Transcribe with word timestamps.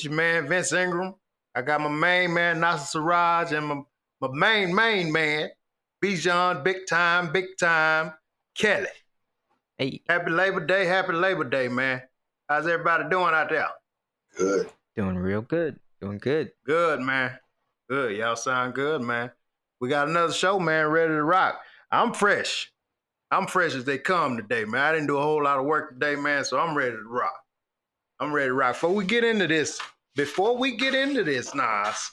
This 0.00 0.06
your 0.06 0.14
man 0.14 0.48
Vince 0.48 0.72
Ingram. 0.72 1.14
I 1.54 1.60
got 1.60 1.82
my 1.82 1.90
main 1.90 2.32
man 2.32 2.58
Nasser 2.58 2.86
Siraj 2.86 3.52
and 3.52 3.66
my, 3.66 3.82
my 4.22 4.28
main 4.32 4.74
main 4.74 5.12
man 5.12 5.50
Bijan, 6.02 6.64
big 6.64 6.86
time, 6.88 7.30
big 7.32 7.44
time 7.58 8.14
Kelly. 8.54 8.86
Hey, 9.76 10.00
Happy 10.08 10.30
Labor 10.30 10.64
Day, 10.64 10.86
happy 10.86 11.12
Labor 11.12 11.44
Day, 11.44 11.68
man. 11.68 12.00
How's 12.48 12.66
everybody 12.66 13.10
doing 13.10 13.34
out 13.34 13.50
there? 13.50 13.68
Good. 14.38 14.70
doing 14.96 15.18
real 15.18 15.42
good. 15.42 15.78
Doing 16.00 16.16
good. 16.16 16.52
Good, 16.64 17.00
man. 17.00 17.38
Good. 17.86 18.16
Y'all 18.16 18.36
sound 18.36 18.72
good, 18.72 19.02
man. 19.02 19.30
We 19.82 19.90
got 19.90 20.08
another 20.08 20.32
show, 20.32 20.58
man, 20.58 20.86
ready 20.86 21.12
to 21.12 21.22
rock. 21.22 21.60
I'm 21.92 22.14
fresh. 22.14 22.72
I'm 23.30 23.46
fresh 23.46 23.74
as 23.74 23.84
they 23.84 23.98
come 23.98 24.38
today, 24.38 24.64
man. 24.64 24.80
I 24.80 24.92
didn't 24.92 25.08
do 25.08 25.18
a 25.18 25.22
whole 25.22 25.44
lot 25.44 25.58
of 25.58 25.66
work 25.66 25.90
today, 25.90 26.16
man, 26.16 26.46
so 26.46 26.58
I'm 26.58 26.74
ready 26.74 26.92
to 26.92 27.02
rock. 27.06 27.36
I'm 28.20 28.34
ready 28.34 28.48
to 28.48 28.54
rock. 28.54 28.74
Before 28.74 28.92
we 28.92 29.06
get 29.06 29.24
into 29.24 29.46
this, 29.46 29.80
before 30.14 30.56
we 30.58 30.76
get 30.76 30.94
into 30.94 31.24
this, 31.24 31.54
Nas, 31.54 32.10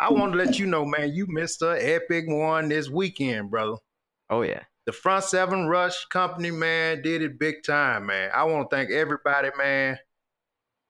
I 0.00 0.10
want 0.10 0.32
to 0.32 0.38
let 0.38 0.58
you 0.58 0.64
know, 0.64 0.86
man, 0.86 1.12
you 1.12 1.26
missed 1.28 1.60
an 1.60 1.76
epic 1.78 2.24
one 2.26 2.70
this 2.70 2.88
weekend, 2.88 3.50
brother. 3.50 3.76
Oh 4.30 4.40
yeah. 4.40 4.62
The 4.86 4.92
Front 4.92 5.24
Seven 5.24 5.66
Rush 5.66 6.06
Company, 6.06 6.50
man, 6.50 7.02
did 7.02 7.20
it 7.20 7.38
big 7.38 7.56
time, 7.66 8.06
man. 8.06 8.30
I 8.34 8.44
want 8.44 8.70
to 8.70 8.76
thank 8.76 8.90
everybody, 8.90 9.50
man. 9.58 9.98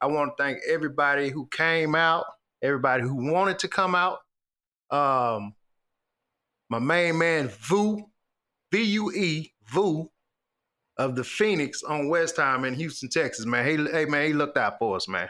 I 0.00 0.06
want 0.06 0.36
to 0.36 0.42
thank 0.42 0.58
everybody 0.68 1.30
who 1.30 1.48
came 1.48 1.94
out, 1.94 2.26
everybody 2.62 3.02
who 3.02 3.32
wanted 3.32 3.58
to 3.60 3.68
come 3.68 3.94
out. 3.94 4.18
Um, 4.90 5.54
my 6.68 6.78
main 6.78 7.18
man, 7.18 7.48
Vu, 7.48 8.04
V 8.70 8.82
U 8.82 9.10
E, 9.12 9.52
Vu, 9.64 10.10
of 10.98 11.14
the 11.16 11.24
Phoenix 11.24 11.82
on 11.82 12.06
Westheimer 12.06 12.66
in 12.68 12.74
Houston, 12.74 13.08
Texas, 13.08 13.46
man. 13.46 13.66
He, 13.66 13.76
hey, 13.90 14.04
man, 14.06 14.26
he 14.26 14.32
looked 14.32 14.56
out 14.56 14.78
for 14.78 14.96
us, 14.96 15.08
man. 15.08 15.28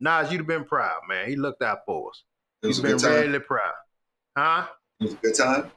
Nas, 0.00 0.30
you'd 0.30 0.38
have 0.38 0.46
been 0.46 0.64
proud, 0.64 1.00
man. 1.08 1.28
He 1.28 1.36
looked 1.36 1.62
out 1.62 1.78
for 1.86 2.10
us. 2.10 2.22
It 2.62 2.66
was 2.68 2.76
He's 2.76 2.84
a 2.84 2.88
been 2.88 2.98
time. 2.98 3.12
really 3.12 3.38
proud. 3.38 3.72
Huh? 4.36 4.66
It 5.00 5.04
was 5.04 5.12
a 5.14 5.16
good 5.16 5.34
time. 5.34 5.70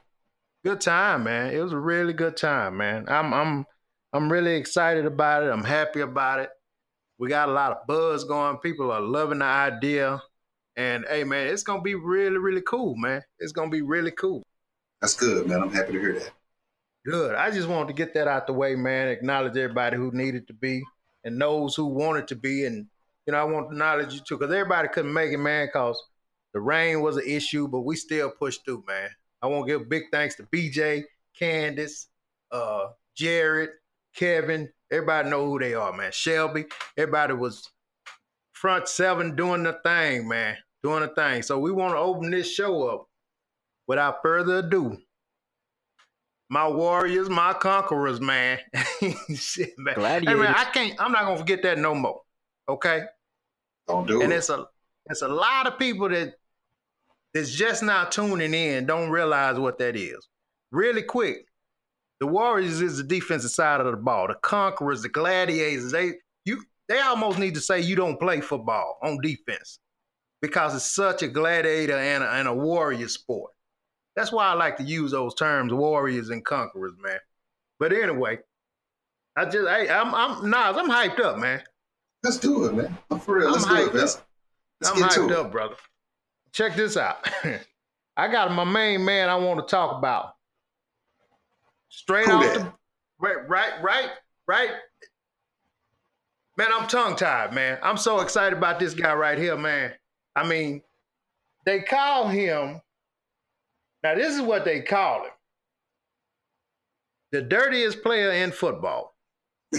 good 0.64 0.80
time, 0.80 1.24
man. 1.24 1.54
It 1.54 1.60
was 1.60 1.72
a 1.72 1.78
really 1.78 2.12
good 2.12 2.36
time, 2.36 2.76
man. 2.76 3.06
I'm 3.08 3.32
I'm 3.32 3.64
I'm 4.12 4.30
really 4.30 4.56
excited 4.56 5.06
about 5.06 5.42
it. 5.42 5.50
I'm 5.50 5.64
happy 5.64 6.00
about 6.00 6.40
it. 6.40 6.50
We 7.18 7.28
got 7.28 7.48
a 7.48 7.52
lot 7.52 7.72
of 7.72 7.86
buzz 7.86 8.24
going. 8.24 8.58
People 8.58 8.90
are 8.90 9.00
loving 9.00 9.38
the 9.38 9.44
idea. 9.44 10.20
And 10.76 11.04
hey 11.08 11.24
man, 11.24 11.46
it's 11.48 11.62
gonna 11.62 11.82
be 11.82 11.94
really, 11.94 12.38
really 12.38 12.62
cool, 12.62 12.94
man. 12.96 13.22
It's 13.38 13.52
gonna 13.52 13.70
be 13.70 13.82
really 13.82 14.10
cool. 14.10 14.42
That's 15.00 15.14
good, 15.14 15.46
man. 15.46 15.62
I'm 15.62 15.72
happy 15.72 15.92
to 15.92 16.00
hear 16.00 16.18
that. 16.18 16.30
Good. 17.04 17.34
I 17.34 17.50
just 17.50 17.68
wanted 17.68 17.88
to 17.88 17.94
get 17.94 18.14
that 18.14 18.28
out 18.28 18.46
the 18.46 18.52
way, 18.52 18.74
man. 18.74 19.08
Acknowledge 19.08 19.56
everybody 19.56 19.96
who 19.96 20.10
needed 20.12 20.46
to 20.48 20.52
be 20.54 20.82
and 21.24 21.40
those 21.40 21.74
who 21.74 21.86
wanted 21.86 22.28
to 22.28 22.36
be. 22.36 22.66
And 22.66 22.86
you 23.26 23.32
know, 23.32 23.38
I 23.38 23.44
want 23.44 23.68
to 23.68 23.72
acknowledge 23.72 24.12
you 24.14 24.20
too, 24.20 24.36
because 24.36 24.52
everybody 24.52 24.88
couldn't 24.88 25.12
make 25.12 25.32
it, 25.32 25.38
man, 25.38 25.66
because 25.66 26.00
the 26.52 26.60
rain 26.60 27.00
was 27.00 27.16
an 27.16 27.24
issue, 27.26 27.68
but 27.68 27.82
we 27.82 27.96
still 27.96 28.30
pushed 28.30 28.64
through, 28.64 28.84
man. 28.86 29.08
I 29.40 29.46
want 29.46 29.66
to 29.66 29.78
give 29.78 29.88
big 29.88 30.04
thanks 30.12 30.34
to 30.36 30.42
BJ, 30.44 31.04
Candace, 31.38 32.08
uh, 32.50 32.88
Jared, 33.16 33.70
Kevin. 34.14 34.68
Everybody 34.90 35.30
know 35.30 35.46
who 35.46 35.58
they 35.58 35.74
are, 35.74 35.92
man. 35.96 36.12
Shelby. 36.12 36.66
Everybody 36.96 37.34
was 37.34 37.70
front 38.52 38.88
seven 38.88 39.36
doing 39.36 39.62
the 39.62 39.78
thing, 39.84 40.28
man. 40.28 40.56
Doing 40.82 41.00
the 41.00 41.08
thing. 41.08 41.42
So 41.42 41.58
we 41.58 41.72
want 41.72 41.94
to 41.94 41.98
open 41.98 42.30
this 42.30 42.52
show 42.52 42.88
up 42.88 43.06
without 43.86 44.22
further 44.22 44.58
ado. 44.58 44.98
My 46.52 46.66
warriors, 46.66 47.30
my 47.30 47.52
conquerors, 47.52 48.20
man. 48.20 48.58
Shit, 49.34 49.70
man. 49.78 49.94
Hey, 50.24 50.34
man, 50.34 50.52
I 50.54 50.64
can't. 50.74 51.00
I'm 51.00 51.12
not 51.12 51.22
gonna 51.24 51.38
forget 51.38 51.62
that 51.62 51.78
no 51.78 51.94
more. 51.94 52.20
Okay. 52.68 53.04
Don't 53.86 54.06
do 54.06 54.20
And 54.20 54.32
it. 54.32 54.36
it's 54.36 54.50
a 54.50 54.66
it's 55.08 55.22
a 55.22 55.28
lot 55.28 55.68
of 55.68 55.78
people 55.78 56.08
that 56.08 56.34
that's 57.32 57.52
just 57.52 57.84
now 57.84 58.04
tuning 58.04 58.52
in 58.52 58.84
don't 58.84 59.10
realize 59.10 59.58
what 59.60 59.78
that 59.78 59.94
is. 59.94 60.28
Really 60.72 61.02
quick, 61.02 61.46
the 62.18 62.26
Warriors 62.26 62.80
is 62.80 62.96
the 62.96 63.04
defensive 63.04 63.52
side 63.52 63.80
of 63.80 63.86
the 63.86 63.96
ball. 63.96 64.26
The 64.26 64.34
Conquerors, 64.34 65.02
the 65.02 65.08
Gladiators, 65.08 65.92
they 65.92 66.14
you 66.44 66.64
they 66.88 67.00
almost 67.00 67.38
need 67.38 67.54
to 67.54 67.60
say 67.60 67.80
you 67.80 67.94
don't 67.94 68.18
play 68.18 68.40
football 68.40 68.98
on 69.02 69.20
defense 69.22 69.78
because 70.42 70.74
it's 70.74 70.84
such 70.90 71.22
a 71.22 71.28
gladiator 71.28 71.96
and 71.96 72.24
a, 72.24 72.30
and 72.32 72.48
a 72.48 72.54
warrior 72.54 73.06
sport. 73.06 73.52
That's 74.20 74.32
why 74.32 74.48
I 74.48 74.52
like 74.52 74.76
to 74.76 74.82
use 74.82 75.12
those 75.12 75.34
terms, 75.34 75.72
warriors 75.72 76.28
and 76.28 76.44
conquerors, 76.44 76.92
man. 77.02 77.16
But 77.78 77.94
anyway, 77.94 78.40
I 79.34 79.46
just 79.46 79.66
hey, 79.66 79.88
I'm 79.88 80.14
I'm 80.14 80.50
Nas, 80.50 80.76
I'm 80.76 80.90
hyped 80.90 81.20
up, 81.20 81.38
man. 81.38 81.62
Let's 82.22 82.36
do 82.36 82.66
it, 82.66 82.74
man. 82.74 82.98
I'm 83.10 83.18
for 83.18 83.38
real. 83.38 83.46
I'm 83.46 83.52
Let's 83.54 83.64
do 83.64 83.76
it, 83.76 83.88
up. 83.88 83.94
Let's 83.94 84.20
I'm 84.84 84.98
get 84.98 85.10
to 85.12 85.20
hyped 85.20 85.30
it. 85.30 85.36
up, 85.38 85.52
brother. 85.52 85.76
Check 86.52 86.76
this 86.76 86.98
out. 86.98 87.26
I 88.18 88.30
got 88.30 88.52
my 88.52 88.64
main 88.64 89.06
man 89.06 89.30
I 89.30 89.36
want 89.36 89.66
to 89.66 89.70
talk 89.70 89.96
about. 89.96 90.34
Straight 91.88 92.26
Who 92.26 92.32
off 92.32 92.42
that? 92.42 92.58
the 92.58 92.72
right, 93.20 93.48
right, 93.48 93.72
right, 93.82 94.10
right. 94.46 94.70
Man, 96.58 96.68
I'm 96.74 96.86
tongue 96.88 97.16
tied, 97.16 97.54
man. 97.54 97.78
I'm 97.82 97.96
so 97.96 98.20
excited 98.20 98.58
about 98.58 98.78
this 98.78 98.92
guy 98.92 99.14
right 99.14 99.38
here, 99.38 99.56
man. 99.56 99.94
I 100.36 100.46
mean, 100.46 100.82
they 101.64 101.80
call 101.80 102.28
him. 102.28 102.82
Now, 104.02 104.14
this 104.14 104.34
is 104.34 104.42
what 104.42 104.64
they 104.64 104.80
call 104.80 105.24
him. 105.24 105.30
The 107.32 107.42
dirtiest 107.42 108.02
player 108.02 108.32
in 108.32 108.50
football. 108.50 109.14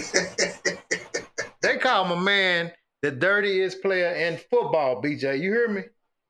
They 1.62 1.78
call 1.78 2.04
my 2.04 2.18
man 2.18 2.72
the 3.02 3.12
dirtiest 3.12 3.82
player 3.82 4.12
in 4.14 4.36
football, 4.36 5.00
BJ. 5.00 5.40
You 5.40 5.52
hear 5.52 5.68
me? 5.68 5.82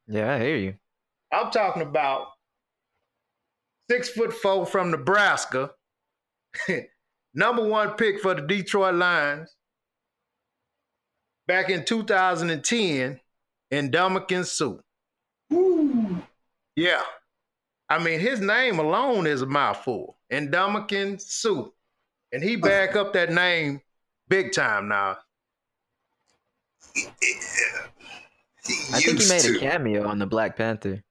Yeah, 0.07 0.35
I 0.35 0.39
hear 0.39 0.57
you. 0.57 0.75
I'm 1.33 1.51
talking 1.51 1.83
about 1.83 2.27
six 3.91 4.11
foot 4.11 4.35
four 4.35 4.67
from 4.67 4.91
Nebraska, 4.91 5.71
number 7.35 7.67
one 7.67 7.95
pick 7.95 8.21
for 8.21 8.35
the 8.35 8.43
Detroit 8.43 8.95
Lions 8.95 9.57
back 11.47 11.71
in 11.71 11.85
2010 11.85 13.21
in 13.71 13.91
Ndamukong 13.91 14.45
Suh. 14.45 14.77
Woo. 15.49 16.23
Yeah. 16.77 17.03
I 17.93 18.03
mean, 18.03 18.21
his 18.21 18.41
name 18.41 18.79
alone 18.79 19.27
is 19.27 19.43
a 19.43 19.47
mouthful. 19.47 20.17
Ndamukong 20.33 21.21
Suh. 21.21 21.67
And 22.33 22.43
he 22.43 22.57
back 22.57 22.97
up 22.97 23.13
that 23.13 23.31
name 23.31 23.83
big 24.29 24.53
time 24.53 24.89
now. 24.89 25.19
Yeah. 26.97 27.03
I 28.95 29.01
think 29.01 29.21
he 29.21 29.29
made 29.29 29.43
to. 29.43 29.57
a 29.57 29.59
cameo 29.59 30.09
on 30.09 30.19
the 30.19 30.25
Black 30.25 30.57
Panther. 30.57 31.05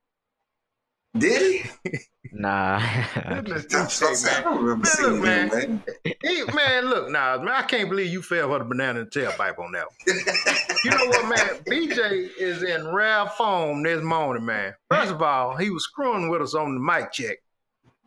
Did 1.17 1.63
he? 1.83 1.99
Nah. 2.31 2.79
Goodness, 3.27 3.65
I 3.73 3.85
DJ, 3.85 4.23
man. 4.25 4.43
don't 4.43 4.63
remember 4.63 4.85
Man, 4.85 4.85
seeing 4.85 5.09
look, 5.09 5.15
him, 5.17 5.23
man. 5.23 5.49
man. 5.49 6.15
He, 6.23 6.43
man, 6.53 6.85
look, 6.85 7.09
now, 7.09 7.37
man, 7.39 7.49
I 7.49 7.63
can't 7.63 7.89
believe 7.89 8.11
you 8.11 8.21
fell 8.21 8.47
for 8.47 8.59
the 8.59 8.65
banana 8.65 9.01
and 9.01 9.11
tailpipe 9.11 9.59
on 9.59 9.73
that 9.73 9.85
one. 9.87 10.17
You 10.83 10.89
know 10.89 11.05
what, 11.09 11.27
man? 11.27 11.47
BJ 11.67 12.29
is 12.39 12.63
in 12.63 12.87
rare 12.87 13.27
form 13.37 13.83
this 13.83 14.01
morning, 14.01 14.45
man. 14.45 14.73
First 14.89 15.11
of 15.11 15.21
all, 15.21 15.55
he 15.55 15.69
was 15.69 15.83
screwing 15.83 16.29
with 16.29 16.41
us 16.41 16.55
on 16.55 16.73
the 16.73 16.79
mic 16.79 17.11
check. 17.11 17.37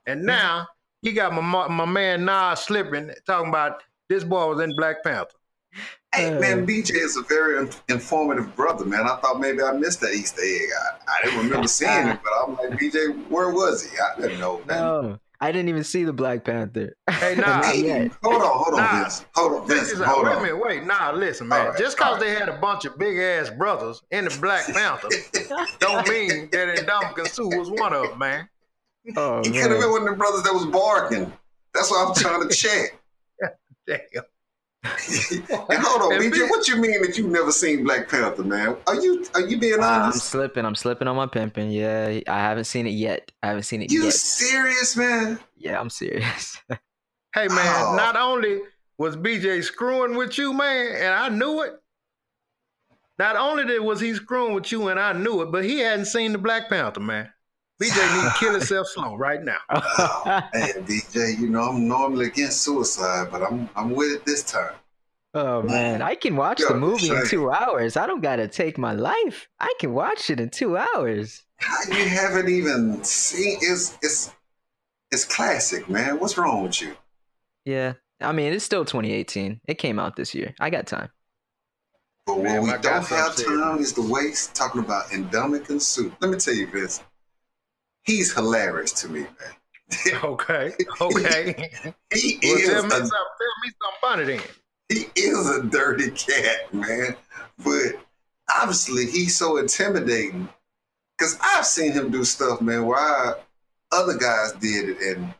And 0.06 0.24
now 0.24 0.66
he 1.00 1.12
got 1.12 1.32
my 1.34 1.40
my, 1.40 1.68
my 1.68 1.84
man 1.84 2.24
Nas 2.24 2.58
slipping, 2.60 3.12
talking 3.26 3.50
about 3.50 3.82
this 4.08 4.24
boy 4.24 4.48
was 4.48 4.60
in 4.60 4.74
Black 4.76 5.04
Panther. 5.04 5.36
Hey, 6.14 6.34
Uh. 6.34 6.40
man, 6.40 6.66
BJ 6.66 6.92
is 6.94 7.16
a 7.16 7.22
very 7.22 7.68
informative 7.88 8.54
brother, 8.56 8.84
man. 8.84 9.02
I 9.06 9.16
thought 9.16 9.40
maybe 9.40 9.62
I 9.62 9.72
missed 9.72 10.00
that 10.00 10.12
Easter 10.12 10.42
egg. 10.42 10.68
I, 11.08 11.12
I 11.18 11.24
didn't 11.24 11.38
remember 11.44 11.68
seeing 11.80 12.06
it, 12.08 12.20
but 12.22 12.32
I'm 12.42 12.54
like, 12.56 12.78
BJ, 12.78 13.28
where 13.28 13.50
was 13.50 13.84
he? 13.90 13.96
I 13.98 14.20
didn't 14.20 14.38
know, 14.40 14.62
man. 14.66 14.78
no, 14.78 15.18
I 15.40 15.50
didn't 15.52 15.68
even 15.68 15.84
see 15.84 16.04
the 16.04 16.12
Black 16.12 16.44
Panther. 16.44 16.96
Hey, 17.10 17.34
nah. 17.38 17.62
Hey, 17.62 18.10
hold 18.22 18.42
on, 18.42 18.48
hold 18.52 18.74
on, 18.74 18.80
Nah. 18.80 19.02
Vince. 19.02 19.24
Hold 19.34 19.52
on, 19.62 19.68
Check 19.68 19.76
Vince. 19.78 19.90
this. 19.90 20.00
Hold 20.00 20.24
Wait 20.24 20.32
a 20.32 20.36
on. 20.36 20.42
minute, 20.42 20.64
wait. 20.64 20.84
Nah, 20.84 21.10
listen, 21.12 21.48
man. 21.48 21.60
All 21.60 21.68
right, 21.70 21.78
Just 21.78 21.96
because 21.96 22.14
all 22.14 22.20
they 22.20 22.34
had 22.34 22.48
a 22.48 22.56
bunch 22.58 22.84
of 22.84 22.96
big 22.98 23.18
ass 23.18 23.50
brothers 23.50 24.00
in 24.10 24.24
the 24.26 24.38
Black 24.40 24.66
Panther 24.66 25.08
don't 25.80 26.08
mean 26.08 26.48
that 26.52 26.86
Ndamukong 26.86 27.26
Suh 27.28 27.46
was 27.48 27.70
one 27.70 27.92
of 27.92 28.10
them, 28.10 28.18
man. 28.18 28.48
Oh 29.16 29.42
He 29.42 29.50
could 29.50 29.70
have 29.70 29.80
been 29.80 29.90
one 29.90 30.02
of 30.02 30.08
the 30.08 30.16
brothers 30.16 30.42
that 30.44 30.54
was 30.54 30.64
barking. 30.66 31.30
That's 31.74 31.90
what 31.90 32.08
I'm 32.08 32.14
trying 32.14 32.48
to 32.48 32.54
check. 32.54 32.98
Damn. 33.86 33.98
and 34.84 35.78
hold 35.80 36.12
on, 36.12 36.20
BJ, 36.20 36.50
what 36.50 36.68
you 36.68 36.76
mean 36.76 37.00
that 37.02 37.16
you 37.16 37.26
never 37.26 37.50
seen 37.50 37.84
Black 37.84 38.08
Panther, 38.08 38.44
man? 38.44 38.76
Are 38.86 38.94
you 38.94 39.26
are 39.34 39.40
you 39.40 39.56
being 39.58 39.80
uh, 39.80 39.86
honest? 39.86 40.16
I'm 40.16 40.20
slipping. 40.20 40.64
I'm 40.66 40.74
slipping 40.74 41.08
on 41.08 41.16
my 41.16 41.26
pimping. 41.26 41.70
Yeah, 41.70 42.20
I 42.28 42.38
haven't 42.38 42.64
seen 42.64 42.86
it 42.86 42.90
yet. 42.90 43.32
I 43.42 43.48
haven't 43.48 43.62
seen 43.62 43.80
it 43.80 43.90
yet. 43.90 43.96
You 43.96 44.04
yet. 44.04 44.12
serious, 44.12 44.96
man? 44.96 45.38
Yeah, 45.56 45.80
I'm 45.80 45.90
serious. 45.90 46.58
Hey 47.34 47.48
man, 47.48 47.66
Oh. 47.66 47.96
not 47.96 48.14
only 48.14 48.60
was 48.96 49.16
BJ 49.16 49.64
screwing 49.64 50.14
with 50.14 50.38
you, 50.38 50.52
man, 50.52 50.94
and 50.94 51.12
I 51.12 51.28
knew 51.28 51.62
it. 51.62 51.72
Not 53.18 53.34
only 53.34 53.64
did 53.64 53.80
was 53.80 53.98
he 53.98 54.14
screwing 54.14 54.54
with 54.54 54.70
you 54.70 54.86
and 54.86 55.00
I 55.00 55.14
knew 55.14 55.42
it, 55.42 55.50
but 55.50 55.64
he 55.64 55.80
hadn't 55.80 56.04
seen 56.04 56.30
the 56.30 56.38
Black 56.38 56.68
Panther, 56.68 57.00
man. 57.00 57.32
BJ 57.80 58.16
need 58.16 58.30
to 58.30 58.34
kill 58.38 58.52
himself 58.52 58.86
slow 58.88 59.16
right 59.16 59.42
now. 59.42 59.58
Oh, 59.68 60.22
man, 60.54 60.72
DJ, 60.86 61.38
you 61.38 61.48
know 61.48 61.62
I'm 61.62 61.88
normally 61.88 62.26
against 62.26 62.62
suicide, 62.62 63.28
but 63.32 63.42
I'm 63.42 63.68
I'm 63.74 63.90
with 63.90 64.12
it 64.12 64.24
this 64.24 64.42
time. 64.44 64.74
Oh 65.34 65.62
man, 65.62 66.00
I 66.00 66.14
can 66.14 66.36
watch 66.36 66.60
Yo, 66.60 66.68
the 66.68 66.76
movie 66.76 67.10
in 67.10 67.26
two 67.26 67.50
hours. 67.50 67.96
I 67.96 68.06
don't 68.06 68.20
gotta 68.20 68.46
take 68.46 68.78
my 68.78 68.92
life. 68.92 69.48
I 69.58 69.74
can 69.80 69.92
watch 69.92 70.30
it 70.30 70.38
in 70.38 70.50
two 70.50 70.76
hours. 70.76 71.42
You 71.88 72.04
haven't 72.04 72.48
even 72.48 73.02
seen? 73.02 73.58
It's 73.60 73.98
it's 74.00 74.30
it's 75.10 75.24
classic, 75.24 75.88
man. 75.88 76.20
What's 76.20 76.38
wrong 76.38 76.62
with 76.62 76.80
you? 76.80 76.94
Yeah, 77.64 77.94
I 78.20 78.30
mean 78.30 78.52
it's 78.52 78.64
still 78.64 78.84
2018. 78.84 79.60
It 79.66 79.78
came 79.78 79.98
out 79.98 80.14
this 80.14 80.32
year. 80.32 80.54
I 80.60 80.70
got 80.70 80.86
time. 80.86 81.08
But 82.26 82.38
Man, 82.38 82.62
what 82.62 82.76
we 82.78 82.82
don't 82.82 83.06
have 83.06 83.36
time 83.36 83.78
is 83.78 83.92
the 83.92 84.02
waste 84.02 84.54
talking 84.54 84.80
about 84.80 85.06
Ndamukong 85.06 85.80
Suh. 85.80 86.10
Let 86.20 86.30
me 86.30 86.38
tell 86.38 86.54
you 86.54 86.66
this. 86.70 87.02
He's 88.04 88.32
hilarious 88.32 88.92
to 89.02 89.08
me, 89.08 89.20
man. 89.20 89.30
Okay. 90.24 90.72
Okay. 91.00 91.70
He 92.12 92.38
well, 92.42 92.56
is 92.56 92.68
tell 92.68 92.82
me 92.82 92.88
a 92.88 92.90
something. 92.90 93.10
Tell 93.10 93.54
me 93.62 93.70
something 93.82 93.98
funny 94.00 94.24
then. 94.24 94.40
he 94.88 95.20
is 95.20 95.50
a 95.50 95.62
dirty 95.62 96.10
cat, 96.10 96.72
man. 96.72 97.16
But 97.62 98.00
obviously, 98.54 99.06
he's 99.06 99.36
so 99.36 99.58
intimidating. 99.58 100.48
Cause 101.18 101.38
I've 101.40 101.66
seen 101.66 101.92
him 101.92 102.10
do 102.10 102.24
stuff, 102.24 102.60
man, 102.60 102.86
where 102.86 102.98
I, 102.98 103.34
other 103.92 104.16
guys 104.16 104.52
did 104.52 104.88
it, 104.88 105.16
and 105.16 105.32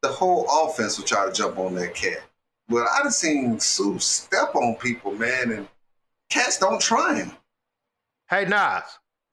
the 0.00 0.08
whole 0.08 0.46
offense 0.48 0.96
would 0.98 1.06
try 1.06 1.26
to 1.26 1.32
jump 1.32 1.58
on 1.58 1.74
that 1.74 1.94
cat. 1.94 2.22
But 2.68 2.86
I 2.86 3.02
done 3.02 3.12
seen 3.12 3.60
Suh 3.60 3.98
step 3.98 4.54
on 4.54 4.76
people, 4.76 5.12
man, 5.12 5.52
and 5.52 5.68
cats 6.30 6.58
don't 6.58 6.80
try 6.80 7.16
him. 7.16 7.32
Hey 8.28 8.44
Nas, 8.44 8.84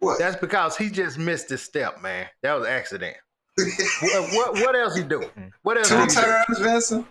What? 0.05 0.19
that's 0.19 0.35
because 0.35 0.77
he 0.77 0.89
just 0.89 1.17
missed 1.17 1.49
his 1.49 1.61
step, 1.61 2.01
man. 2.01 2.27
That 2.43 2.53
was 2.53 2.67
an 2.67 2.73
accident. 2.73 3.17
what, 4.01 4.33
what 4.33 4.53
what 4.53 4.75
else 4.75 4.95
he 4.95 5.03
do? 5.03 5.21
Hmm. 5.21 5.47
What 5.63 5.77
else 5.77 5.89
Two 5.89 6.05
times, 6.21 6.59
Vincent. 6.59 7.07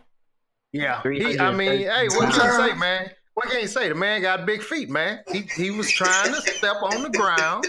Yeah. 0.72 1.00
He, 1.02 1.38
I 1.38 1.52
mean, 1.52 1.78
hey, 1.80 2.08
what 2.08 2.32
Two 2.32 2.40
can 2.40 2.46
you 2.46 2.68
say, 2.68 2.74
man? 2.78 3.10
What 3.34 3.50
can 3.50 3.60
you 3.60 3.66
say? 3.66 3.88
The 3.88 3.94
man 3.94 4.22
got 4.22 4.46
big 4.46 4.62
feet, 4.62 4.90
man. 4.90 5.20
He 5.32 5.40
he 5.56 5.70
was 5.70 5.90
trying 5.90 6.32
to 6.32 6.40
step 6.40 6.76
on 6.82 7.02
the 7.02 7.10
ground. 7.10 7.66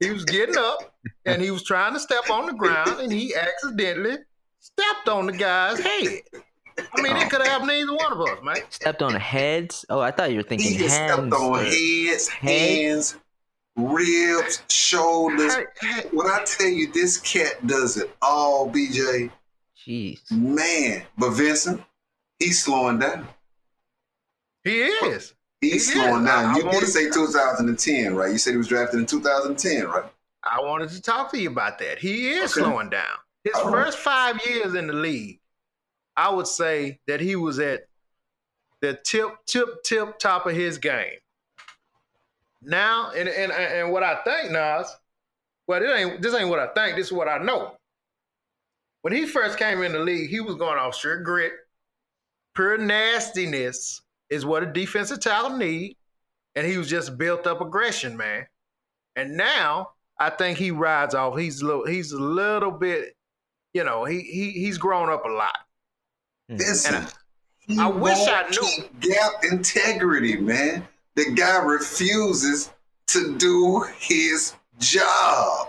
He 0.00 0.10
was 0.10 0.24
getting 0.24 0.56
up 0.56 0.94
and 1.26 1.42
he 1.42 1.50
was 1.50 1.62
trying 1.62 1.92
to 1.92 2.00
step 2.00 2.30
on 2.30 2.46
the 2.46 2.54
ground 2.54 3.00
and 3.00 3.12
he 3.12 3.34
accidentally 3.34 4.16
stepped 4.58 5.08
on 5.08 5.26
the 5.26 5.32
guy's 5.32 5.78
head. 5.80 6.22
I 6.78 7.02
mean, 7.02 7.16
it 7.16 7.24
oh. 7.24 7.28
could 7.28 7.40
have 7.40 7.48
happened 7.48 7.70
to 7.70 7.76
either 7.76 7.94
one 7.94 8.12
of 8.12 8.20
us, 8.20 8.38
man. 8.42 8.56
Stepped 8.70 9.02
on 9.02 9.14
heads. 9.14 9.84
Oh, 9.88 10.00
I 10.00 10.10
thought 10.10 10.30
you 10.30 10.38
were 10.38 10.42
thinking 10.42 10.72
He 10.72 10.78
just 10.78 10.96
hands. 10.96 11.12
stepped 11.12 11.32
on 11.32 11.64
heads, 11.64 12.28
Head? 12.28 12.50
hands, 12.50 13.16
ribs, 13.76 14.62
shoulders. 14.68 15.54
Hey, 15.54 15.64
hey, 15.80 16.08
When 16.12 16.26
I 16.26 16.42
tell 16.44 16.68
you 16.68 16.92
this 16.92 17.18
cat 17.18 17.66
does 17.66 17.96
it 17.96 18.10
all, 18.22 18.70
BJ, 18.70 19.30
Jeez. 19.86 20.30
man. 20.30 21.02
But 21.18 21.30
Vincent, 21.30 21.82
he's 22.38 22.62
slowing 22.62 22.98
down. 22.98 23.28
he 24.64 24.82
is. 24.82 25.34
He's 25.60 25.70
He 25.72 25.76
is. 25.76 25.92
slowing 25.92 26.24
down. 26.24 26.46
I- 26.46 26.52
I 26.52 26.56
you 26.56 26.62
did 26.62 26.72
wanted- 26.72 26.86
say 26.88 27.10
2010, 27.10 28.14
right? 28.14 28.30
You 28.32 28.38
said 28.38 28.50
he 28.52 28.56
was 28.56 28.68
drafted 28.68 28.98
in 29.00 29.06
2010, 29.06 29.86
right? 29.86 30.04
I 30.42 30.60
wanted 30.60 30.90
to 30.90 31.00
talk 31.02 31.30
to 31.32 31.38
you 31.38 31.50
about 31.50 31.78
that. 31.78 31.98
He 31.98 32.30
is 32.30 32.52
Okay. 32.52 32.60
slowing 32.66 32.90
down. 32.90 33.16
His 33.44 33.54
All 33.54 33.70
right. 33.70 33.86
first 33.86 33.98
five 33.98 34.44
years 34.46 34.74
in 34.74 34.86
the 34.86 34.92
league, 34.92 35.40
I 36.16 36.30
would 36.30 36.46
say 36.46 37.00
that 37.06 37.20
he 37.20 37.36
was 37.36 37.58
at 37.58 37.88
the 38.80 38.94
tip, 38.94 39.28
tip, 39.46 39.82
tip 39.84 40.18
top 40.18 40.46
of 40.46 40.54
his 40.54 40.78
game. 40.78 41.18
Now, 42.66 43.12
and 43.12 43.28
and 43.28 43.52
and 43.52 43.92
what 43.92 44.02
I 44.02 44.16
think, 44.24 44.50
Nas, 44.50 44.92
well, 45.68 45.80
it 45.82 45.86
ain't 45.88 46.20
this 46.20 46.34
ain't 46.34 46.48
what 46.48 46.58
I 46.58 46.66
think. 46.74 46.96
This 46.96 47.06
is 47.06 47.12
what 47.12 47.28
I 47.28 47.38
know. 47.38 47.76
When 49.02 49.12
he 49.14 49.24
first 49.24 49.56
came 49.56 49.82
in 49.82 49.92
the 49.92 50.00
league, 50.00 50.28
he 50.30 50.40
was 50.40 50.56
going 50.56 50.76
off 50.76 50.96
sheer 50.96 51.22
grit, 51.22 51.52
pure 52.56 52.76
nastiness 52.76 54.02
is 54.30 54.44
what 54.44 54.64
a 54.64 54.66
defensive 54.66 55.20
tackle 55.20 55.56
need, 55.56 55.96
and 56.56 56.66
he 56.66 56.76
was 56.76 56.90
just 56.90 57.16
built 57.16 57.46
up 57.46 57.60
aggression, 57.60 58.16
man. 58.16 58.46
And 59.14 59.36
now 59.36 59.90
I 60.18 60.30
think 60.30 60.58
he 60.58 60.72
rides 60.72 61.14
off. 61.14 61.38
He's 61.38 61.62
a 61.62 61.66
little, 61.66 61.86
he's 61.86 62.10
a 62.10 62.18
little 62.18 62.72
bit, 62.72 63.14
you 63.74 63.84
know, 63.84 64.04
he 64.04 64.22
he 64.22 64.50
he's 64.50 64.76
grown 64.76 65.08
up 65.08 65.24
a 65.24 65.28
lot. 65.28 65.56
Hmm. 66.48 66.56
Vincent, 66.56 67.14
And 67.68 67.80
I 67.80 67.86
he 67.92 67.92
wish 67.92 68.18
I 68.26 68.48
knew. 68.48 68.58
keep 68.58 69.00
Gap 69.00 69.44
integrity, 69.44 70.36
man. 70.36 70.88
The 71.16 71.32
guy 71.34 71.62
refuses 71.64 72.70
to 73.08 73.36
do 73.38 73.84
his 73.98 74.54
job. 74.78 75.68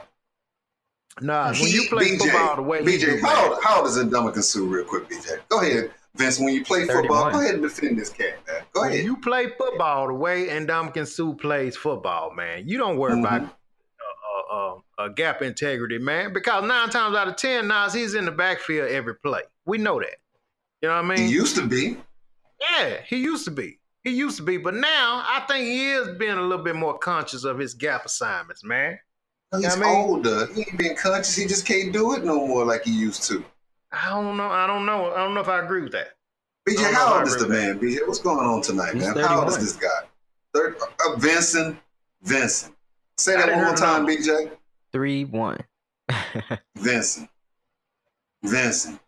Nah, 1.21 1.51
when 1.53 1.71
you 1.71 1.87
play 1.89 2.11
BJ, 2.11 2.17
football 2.19 2.55
the 2.57 2.61
way 2.61 2.81
BJ, 2.83 3.19
how, 3.21 3.49
old, 3.53 3.63
how 3.63 3.77
old 3.79 3.87
is 3.87 3.97
Ndamukong 3.97 4.43
Suh, 4.43 4.61
real 4.61 4.85
quick, 4.85 5.09
BJ? 5.09 5.39
Go 5.49 5.61
ahead, 5.61 5.91
Vince, 6.15 6.39
When 6.39 6.53
you 6.53 6.63
play 6.63 6.85
football, 6.85 7.31
go 7.31 7.39
ahead 7.39 7.55
and 7.55 7.63
defend 7.63 7.97
this 7.97 8.09
cat, 8.09 8.37
man. 8.47 8.61
Go 8.73 8.81
when 8.81 8.91
ahead. 8.91 9.03
you 9.05 9.17
play 9.17 9.47
football 9.57 10.07
the 10.07 10.13
way 10.13 10.47
Ndamukong 10.47 11.07
Suh 11.07 11.33
plays 11.33 11.75
football, 11.75 12.33
man, 12.35 12.67
you 12.67 12.77
don't 12.77 12.97
worry 12.97 13.19
about 13.19 13.41
Mhm. 13.41 13.51
uh, 14.51 14.53
uh, 14.53 14.75
uh, 14.99 15.07
gap 15.09 15.41
integrity, 15.41 15.97
man, 15.97 16.33
because 16.33 16.63
nine 16.65 16.89
times 16.89 17.15
out 17.15 17.27
of 17.27 17.35
ten, 17.35 17.67
Nas 17.67 17.93
he's 17.93 18.13
in 18.13 18.25
the 18.25 18.31
backfield 18.31 18.89
every 18.91 19.15
play. 19.15 19.41
We 19.65 19.77
know 19.79 19.99
that. 19.99 20.17
You 20.81 20.89
know 20.89 20.95
what 21.01 21.05
I 21.05 21.15
mean? 21.15 21.27
He 21.27 21.33
used 21.33 21.55
to 21.55 21.65
be. 21.65 21.97
Yeah, 22.59 22.97
he 23.07 23.17
used 23.17 23.45
to 23.45 23.51
be. 23.51 23.79
He 24.07 24.13
used 24.13 24.37
to 24.37 24.43
be, 24.43 24.55
but 24.55 24.73
now 24.73 25.21
I 25.27 25.43
think 25.49 25.65
he 25.65 25.91
is 25.91 26.17
being 26.17 26.37
a 26.37 26.41
little 26.41 26.63
bit 26.63 26.77
more 26.77 26.97
conscious 26.97 27.43
of 27.43 27.59
his 27.59 27.73
gap 27.73 28.05
assignments, 28.05 28.63
man. 28.63 28.97
He's 29.53 29.75
I 29.75 29.79
mean- 29.79 29.89
older. 29.89 30.47
He 30.53 30.61
ain't 30.61 30.77
being 30.77 30.95
conscious. 30.95 31.35
He 31.35 31.45
just 31.45 31.65
can't 31.65 31.91
do 31.91 32.13
it 32.13 32.23
no 32.23 32.47
more 32.47 32.63
like 32.63 32.85
he 32.85 32.91
used 32.91 33.23
to. 33.23 33.43
I 33.91 34.09
don't 34.09 34.37
know. 34.37 34.47
I 34.47 34.65
don't 34.65 34.85
know. 34.85 35.11
I 35.13 35.17
don't 35.17 35.33
know 35.33 35.41
if 35.41 35.49
I 35.49 35.59
agree 35.59 35.81
with 35.81 35.91
that. 35.91 36.13
BJ, 36.67 36.93
how 36.93 37.17
old 37.17 37.27
is 37.27 37.35
the 37.35 37.49
man, 37.49 37.79
BJ? 37.79 38.07
What's 38.07 38.19
going 38.19 38.45
on 38.45 38.61
tonight, 38.61 38.93
He's 38.93 39.03
man? 39.03 39.17
How 39.17 39.41
old 39.41 39.49
is 39.49 39.57
this 39.57 39.73
guy? 39.73 40.07
Third, 40.53 40.77
uh, 40.79 41.15
Vincent. 41.17 41.77
Vincent. 42.21 42.75
Say 43.17 43.35
that 43.35 43.49
one 43.49 43.65
more 43.65 43.75
time. 43.75 44.05
BJ. 44.07 44.51
Three 44.93 45.25
one. 45.25 45.59
Vincent. 46.77 47.29
Vincent. 48.43 48.99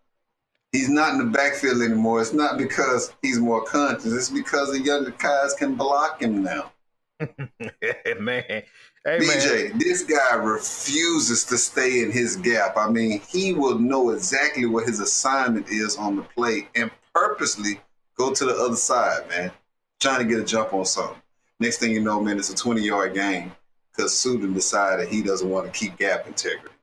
He's 0.72 0.90
not 0.90 1.14
in 1.14 1.18
the 1.18 1.26
backfield 1.26 1.82
anymore. 1.82 2.22
It's 2.22 2.34
not 2.34 2.58
because 2.58 3.12
he's 3.22 3.40
more 3.40 3.64
conscious. 3.64 4.14
It's 4.14 4.30
because 4.30 4.72
the 4.72 4.80
younger 4.80 5.12
guys 5.12 5.54
can 5.56 5.76
block 5.76 6.22
him 6.22 6.44
now. 6.44 6.72
man. 7.20 8.64
Hey, 9.06 9.18
man. 9.18 9.20
BJ, 9.20 9.80
this 9.80 10.04
guy 10.04 10.36
refuses 10.36 11.46
to 11.46 11.58
stay 11.58 12.04
in 12.04 12.12
his 12.12 12.36
gap. 12.36 12.78
I 12.78 12.90
mean, 12.90 13.22
he 13.28 13.54
will 13.54 13.80
know 13.80 14.12
exactly 14.12 14.66
what 14.66 14.86
his 14.86 15.00
assignment 15.00 15.70
is 15.70 15.96
on 15.98 16.16
the 16.16 16.22
play 16.22 16.68
and 16.76 16.92
purposely 17.16 17.80
go 18.18 18.34
to 18.34 18.46
the 18.46 18.56
other 18.56 18.76
side, 18.76 19.28
man, 19.30 19.52
trying 20.00 20.20
to 20.20 20.26
get 20.26 20.40
a 20.40 20.46
jump 20.46 20.74
on 20.74 20.86
something. 20.86 21.22
Next 21.60 21.78
thing 21.78 21.92
you 21.92 22.02
know, 22.02 22.22
man, 22.22 22.38
it's 22.38 22.50
a 22.52 22.56
20 22.56 22.82
yard 22.82 23.14
game 23.16 23.52
because 23.92 24.18
Sudan 24.18 24.54
decided 24.54 25.10
he 25.10 25.24
doesn't 25.24 25.50
want 25.50 25.66
to 25.66 25.72
keep 25.78 25.98
gap 25.98 26.28
integrity. 26.28 26.74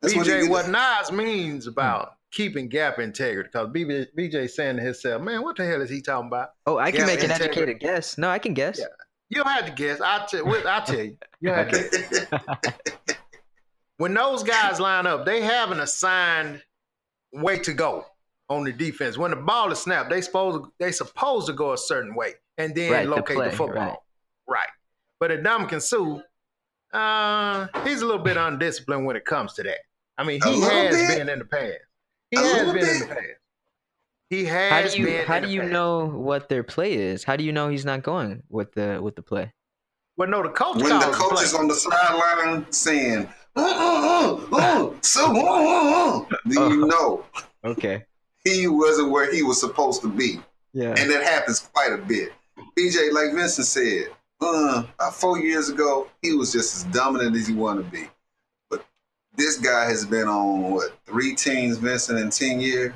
That's 0.00 0.14
what 0.14 0.26
BJ, 0.26 0.42
did. 0.42 0.50
what, 0.50 0.68
Nas 0.68 1.12
means 1.12 1.66
about 1.66 2.17
keeping 2.30 2.68
gap 2.68 2.98
integrity, 2.98 3.48
because 3.52 3.68
BJ, 3.68 4.06
BJ 4.16 4.50
saying 4.50 4.76
to 4.76 4.82
himself, 4.82 5.22
man, 5.22 5.42
what 5.42 5.56
the 5.56 5.64
hell 5.66 5.80
is 5.80 5.90
he 5.90 6.00
talking 6.02 6.28
about? 6.28 6.50
Oh, 6.66 6.78
I 6.78 6.90
can 6.90 7.00
Yeah, 7.00 7.06
make 7.06 7.18
an 7.22 7.30
integrity. 7.30 7.44
educated 7.62 7.80
guess. 7.80 8.18
No, 8.18 8.28
I 8.28 8.38
can 8.38 8.54
guess. 8.54 8.78
Yeah. 8.78 8.86
You 9.30 9.42
don't 9.44 9.52
have 9.52 9.66
to 9.66 9.72
guess. 9.72 10.00
I'll, 10.00 10.26
tell 10.26 10.46
I'll 10.66 10.82
tell 10.82 10.98
you. 11.00 11.16
You 11.40 11.50
have 11.52 11.68
to 11.68 12.28
when 13.98 14.14
those 14.14 14.42
guys 14.42 14.80
line 14.80 15.06
up, 15.06 15.26
they 15.26 15.42
have 15.42 15.70
an 15.70 15.80
assigned 15.80 16.62
way 17.32 17.58
to 17.60 17.72
go 17.74 18.06
on 18.48 18.64
the 18.64 18.72
defense. 18.72 19.18
When 19.18 19.30
the 19.30 19.36
ball 19.36 19.70
is 19.72 19.80
snapped, 19.80 20.08
they 20.10 20.20
supposed 20.22 20.64
they 20.78 20.92
supposed 20.92 21.46
to 21.48 21.52
go 21.52 21.72
a 21.72 21.78
certain 21.78 22.14
way 22.14 22.34
and 22.56 22.74
then 22.74 22.90
Right, 22.92 23.04
to 23.04 23.10
locate 23.10 23.36
play, 23.36 23.50
the 23.50 23.56
football. 23.56 23.84
right. 23.84 23.96
Right. 24.48 24.68
But 25.20 25.30
at 25.30 25.42
Ndamukong 25.42 25.82
Suh, 25.82 26.22
uh, 26.96 27.66
he's 27.84 28.00
a 28.00 28.06
little 28.06 28.22
bit 28.22 28.36
undisciplined 28.38 29.04
when 29.04 29.16
it 29.16 29.24
comes 29.26 29.52
to 29.54 29.62
that. 29.64 29.78
I 30.16 30.24
mean, 30.24 30.40
he 30.42 30.60
has 30.62 30.96
bit? 30.96 31.18
been 31.18 31.28
in 31.28 31.38
the 31.40 31.44
past. 31.44 31.74
He 32.30 32.36
A 32.36 32.40
has 32.40 32.52
little 32.66 32.72
been 32.74 32.88
in 32.88 33.00
the 33.00 33.06
past. 33.06 33.26
He 34.30 34.44
has. 34.44 34.70
How 34.70 34.82
has 34.82 34.92
do 34.94 35.00
you 35.00 35.06
been 35.06 35.26
how 35.26 35.36
in 35.36 35.42
do 35.42 35.48
the 35.48 35.54
you 35.54 35.60
past. 35.62 35.72
know 35.72 36.06
what 36.06 36.48
their 36.48 36.62
play 36.62 36.94
is? 36.94 37.24
How 37.24 37.36
do 37.36 37.44
you 37.44 37.52
know 37.52 37.68
he's 37.68 37.84
not 37.84 38.02
going 38.02 38.42
with 38.50 38.72
the 38.72 39.00
with 39.02 39.16
the 39.16 39.22
play? 39.22 39.52
Well, 40.16 40.28
no, 40.28 40.42
the 40.42 40.48
coach 40.50 40.76
when 40.76 40.84
the 40.98 41.06
calls 41.06 41.16
the 41.16 41.22
coach 41.36 41.42
is 41.44 41.54
on 41.54 41.68
the 41.68 41.74
sideline 41.74 42.66
saying, 42.72 43.28
uh, 43.54 43.60
uh, 43.60 44.40
uh, 44.52 44.56
uh, 44.56 44.90
so, 45.00 45.26
uh, 45.26 45.40
uh, 45.40 46.20
uh, 46.20 46.36
then 46.44 46.70
you 46.70 46.86
know 46.86 47.24
Okay. 47.64 48.04
he 48.44 48.66
wasn't 48.66 49.10
where 49.12 49.32
he 49.32 49.42
was 49.44 49.60
supposed 49.60 50.02
to 50.02 50.08
be. 50.08 50.40
Yeah. 50.72 50.94
And 50.98 51.08
that 51.10 51.22
happens 51.22 51.60
quite 51.72 51.92
a 51.92 51.98
bit. 51.98 52.32
BJ, 52.76 53.12
like 53.12 53.32
Vincent 53.34 53.66
said, 53.68 54.08
uh, 54.40 54.84
about 54.96 55.14
four 55.14 55.38
years 55.38 55.68
ago, 55.68 56.08
he 56.22 56.34
was 56.34 56.52
just 56.52 56.74
as 56.76 56.84
dominant 56.92 57.36
as 57.36 57.46
he 57.46 57.54
wanted 57.54 57.84
to 57.84 57.90
be. 57.90 58.08
But 59.38 59.44
this 59.44 59.56
guy 59.58 59.84
has 59.84 60.04
been 60.04 60.26
on, 60.26 60.72
what, 60.72 60.98
three 61.06 61.34
teams, 61.34 61.78
Vincent, 61.78 62.18
in 62.18 62.30
10 62.30 62.60
years? 62.60 62.92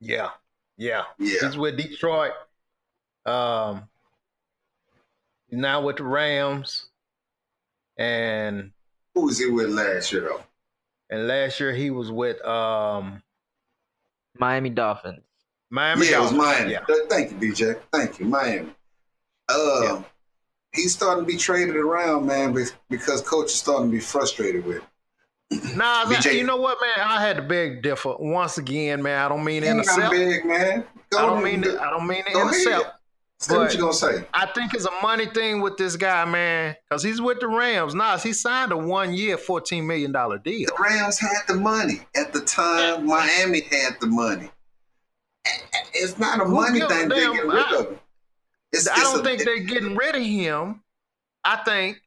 Yeah, 0.00 0.30
yeah. 0.76 1.02
Yeah. 1.18 1.40
He's 1.40 1.56
with 1.56 1.76
Detroit. 1.76 2.30
Um, 3.26 3.88
now 5.50 5.82
with 5.82 5.96
the 5.96 6.04
Rams, 6.04 6.86
and 7.96 8.70
Who 9.14 9.22
was 9.26 9.38
he 9.38 9.46
with 9.46 9.70
last 9.70 10.12
year, 10.12 10.22
though? 10.22 10.42
and 11.10 11.26
last 11.28 11.60
year 11.60 11.72
he 11.74 11.90
was 11.90 12.10
with 12.10 12.42
um 12.44 13.22
Miami 14.38 14.70
Dolphins. 14.70 15.20
Miami 15.70 16.08
yeah, 16.10 16.16
it 16.18 16.20
was 16.20 16.30
Dolphins. 16.30 16.38
Miami. 16.58 16.72
Yeah, 16.72 16.84
Thank 17.08 17.30
you, 17.30 17.36
BJ. 17.52 17.78
Thank 17.92 18.18
you, 18.20 18.26
Miami. 18.26 18.70
Uh, 19.48 19.80
Yeah. 19.82 20.02
he's 20.72 20.92
starting 20.94 21.24
to 21.24 21.30
be 21.30 21.36
traded 21.38 21.76
around, 21.76 22.26
man, 22.26 22.52
be- 22.52 22.64
because 22.90 23.20
coach 23.22 23.46
is 23.46 23.54
starting 23.54 23.90
to 23.90 23.92
be 23.92 24.00
frustrated 24.00 24.64
with. 24.66 24.78
him. 24.78 24.86
Nah, 25.76 26.04
BJ. 26.06 26.34
you 26.34 26.44
know 26.44 26.56
what, 26.56 26.78
man? 26.80 27.06
I 27.06 27.20
had 27.20 27.36
to 27.36 27.42
beg 27.42 27.82
differ 27.82 28.14
once 28.18 28.58
again, 28.58 29.02
man. 29.02 29.18
I 29.24 29.28
don't 29.28 29.44
mean 29.44 29.62
to 29.62 29.68
He 29.72 29.74
ain't 29.76 29.86
got 29.86 29.98
intercept. 29.98 30.12
big, 30.12 30.44
man. 30.44 30.84
Go 31.10 31.18
I 31.18 31.22
don't 31.26 31.42
mean 31.44 31.62
to, 31.62 31.80
I 31.80 31.90
don't 31.90 32.06
mean 32.06 32.24
to 32.24 32.30
intercept. 32.30 32.90
What 33.48 33.74
you 33.74 33.80
gonna 33.80 33.92
say? 33.92 34.24
I 34.32 34.46
think 34.46 34.72
it's 34.72 34.86
a 34.86 34.90
money 35.02 35.26
thing 35.26 35.60
with 35.60 35.76
this 35.76 35.96
guy, 35.96 36.24
man, 36.24 36.76
because 36.88 37.02
he's 37.02 37.20
with 37.20 37.40
the 37.40 37.48
Rams. 37.48 37.94
Nas, 37.94 38.22
he 38.22 38.32
signed 38.32 38.72
a 38.72 38.76
one 38.76 39.12
year, 39.12 39.36
$14 39.36 39.84
million 39.84 40.12
deal. 40.12 40.40
The 40.44 40.72
Rams 40.80 41.18
had 41.18 41.42
the 41.48 41.54
money 41.54 42.00
at 42.16 42.32
the 42.32 42.40
time. 42.40 43.06
Miami 43.06 43.60
had 43.62 43.96
the 44.00 44.06
money. 44.06 44.50
It's 45.92 46.18
not 46.18 46.40
a 46.40 46.44
Who 46.44 46.54
money 46.54 46.80
thing. 46.80 47.08
Damn? 47.08 47.32
getting 47.34 47.48
rid 47.50 47.72
of 47.74 47.86
him. 47.88 47.98
It's, 48.72 48.88
I 48.88 48.92
it's 48.94 49.02
don't 49.12 49.20
a- 49.20 49.22
think 49.24 49.44
they're 49.44 49.60
getting 49.60 49.94
rid 49.96 50.16
of 50.16 50.22
him. 50.22 50.82
I 51.44 51.56
think 51.56 52.00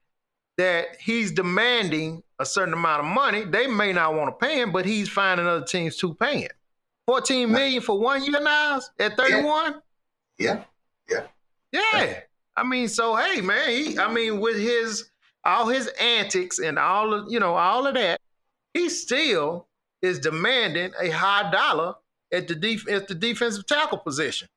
that 0.57 0.97
he's 0.99 1.31
demanding 1.31 2.23
a 2.39 2.45
certain 2.45 2.73
amount 2.73 2.99
of 3.01 3.05
money. 3.05 3.43
They 3.43 3.67
may 3.67 3.93
not 3.93 4.13
want 4.13 4.37
to 4.39 4.45
pay 4.45 4.61
him, 4.61 4.71
but 4.71 4.85
he's 4.85 5.09
finding 5.09 5.47
other 5.47 5.65
teams 5.65 5.95
to 5.97 6.13
pay 6.13 6.41
him. 6.41 6.51
14 7.07 7.51
million 7.51 7.81
for 7.81 7.97
one 7.99 8.23
year 8.23 8.41
now 8.41 8.81
at 8.99 9.15
31? 9.17 9.81
Yeah. 10.37 10.63
Yeah. 11.09 11.23
Yeah. 11.71 12.19
I 12.55 12.63
mean, 12.63 12.87
so 12.87 13.15
hey, 13.15 13.41
man, 13.41 13.69
he, 13.69 13.97
I 13.99 14.11
mean, 14.11 14.39
with 14.39 14.57
his 14.57 15.09
all 15.43 15.67
his 15.67 15.87
antics 15.99 16.59
and 16.59 16.77
all 16.77 17.13
of 17.13 17.31
you 17.31 17.39
know, 17.39 17.53
all 17.55 17.87
of 17.87 17.93
that, 17.93 18.19
he 18.73 18.89
still 18.89 19.67
is 20.01 20.19
demanding 20.19 20.91
a 20.99 21.09
high 21.09 21.49
dollar 21.51 21.95
at 22.31 22.47
the 22.47 22.55
def- 22.55 22.89
at 22.89 23.07
the 23.07 23.15
defensive 23.15 23.65
tackle 23.65 23.99
position. 23.99 24.49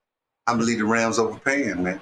I 0.47 0.57
believe 0.57 0.79
the 0.79 0.85
Rams 0.85 1.19
overpaying, 1.19 1.83
man. 1.83 2.01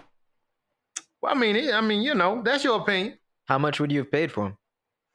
Well, 1.21 1.35
I 1.35 1.39
mean, 1.39 1.73
I 1.73 1.81
mean, 1.81 2.03
you 2.03 2.15
know, 2.15 2.43
that's 2.43 2.65
your 2.65 2.81
opinion. 2.81 3.19
How 3.47 3.59
much 3.59 3.81
would 3.81 3.91
you 3.91 3.99
have 3.99 4.11
paid 4.11 4.31
for 4.31 4.47
him? 4.47 4.57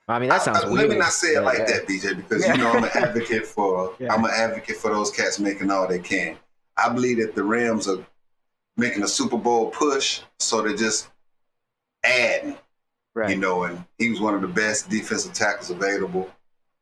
I 0.07 0.19
mean, 0.19 0.29
that 0.29 0.41
sounds 0.41 0.60
I- 0.63 0.67
weird. 0.67 0.79
Let 0.79 0.89
me 0.89 0.98
not 0.98 1.13
say 1.13 1.29
it 1.36 1.41
like 1.41 1.60
yeah. 1.60 1.65
that, 1.65 1.88
BJ, 1.88 2.15
because 2.17 2.45
Yeah. 2.45 2.55
you 2.55 2.62
know 2.63 2.72
I'm 2.72 2.83
an 2.83 2.89
advocate 2.93 3.45
for 3.45 3.95
Yeah. 4.00 4.13
I'm 4.13 4.25
an 4.25 4.31
advocate 4.36 4.75
for 4.77 4.91
those 4.91 5.12
cats 5.12 5.39
making 5.39 5.72
all 5.72 5.88
they 5.88 6.00
can. 6.00 6.38
I 6.77 6.89
believe 6.89 7.17
that 7.19 7.36
the 7.36 7.43
Rams 7.43 7.88
are 7.88 8.05
making 8.75 9.03
a 9.03 9.07
Super 9.07 9.38
Bowl 9.38 9.69
push, 9.69 10.22
so 10.39 10.62
they're 10.62 10.75
just 10.75 11.07
adding, 12.03 12.57
you 13.29 13.38
know, 13.38 13.63
and 13.63 13.83
he 13.98 14.10
was 14.10 14.19
one 14.19 14.33
of 14.33 14.41
the 14.41 14.48
best 14.48 14.89
defensive 14.89 15.33
tackles 15.33 15.69
available, 15.69 16.29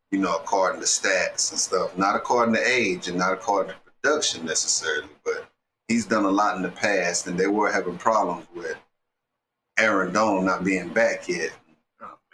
you 0.09 0.17
know, 0.19 0.35
according 0.37 0.79
to 0.81 0.87
stats 0.87 1.51
and 1.51 1.59
stuff. 1.59 1.95
Not 1.97 2.15
according 2.15 2.55
to 2.55 2.65
age 2.67 3.07
and 3.07 3.17
not 3.17 3.33
according 3.33 3.73
to 3.73 3.79
production 4.01 4.45
necessarily, 4.45 5.09
but 5.25 5.47
he's 5.87 6.05
done 6.07 6.23
a 6.25 6.29
lot 6.31 6.55
in 6.55 6.63
the 6.63 6.69
past, 6.69 7.27
and 7.27 7.37
they 7.37 7.47
were 7.47 7.71
having 7.71 7.97
problems 7.97 8.47
with 8.55 8.77
Aaron 9.77 10.13
Donald 10.13 10.45
not 10.45 10.63
being 10.63 10.89
back 10.89 11.27
yet, 11.27 11.51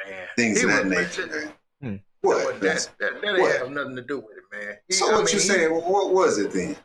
man, 0.09 0.27
things 0.35 0.57
He 0.59 0.63
of 0.65 0.69
that 0.71 0.85
was- 0.85 0.91
nature, 1.17 1.27
man. 1.27 1.53
Hmm. 1.81 1.95
What? 2.21 2.45
But 2.45 2.61
that, 2.61 2.89
that, 2.99 3.21
that 3.21 3.31
What? 3.39 3.51
didn't 3.51 3.57
have 3.59 3.71
nothing 3.71 3.95
to 3.97 4.01
do 4.01 4.17
with 4.19 4.37
it, 4.37 4.43
man. 4.51 4.75
He- 4.87 4.93
So 4.95 5.09
I 5.09 5.11
what 5.13 5.17
mean, 5.25 5.27
you 5.27 5.33
he- 5.33 5.47
saying? 5.47 5.71
What 5.71 6.13
was 6.13 6.37
it 6.39 6.51
then? 6.51 6.75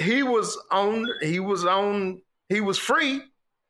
he 0.00 0.22
was 0.22 0.56
on 0.70 1.04
he 1.22 1.40
was 1.40 1.64
on 1.64 2.22
he 2.48 2.60
was 2.60 2.78
free 2.78 3.20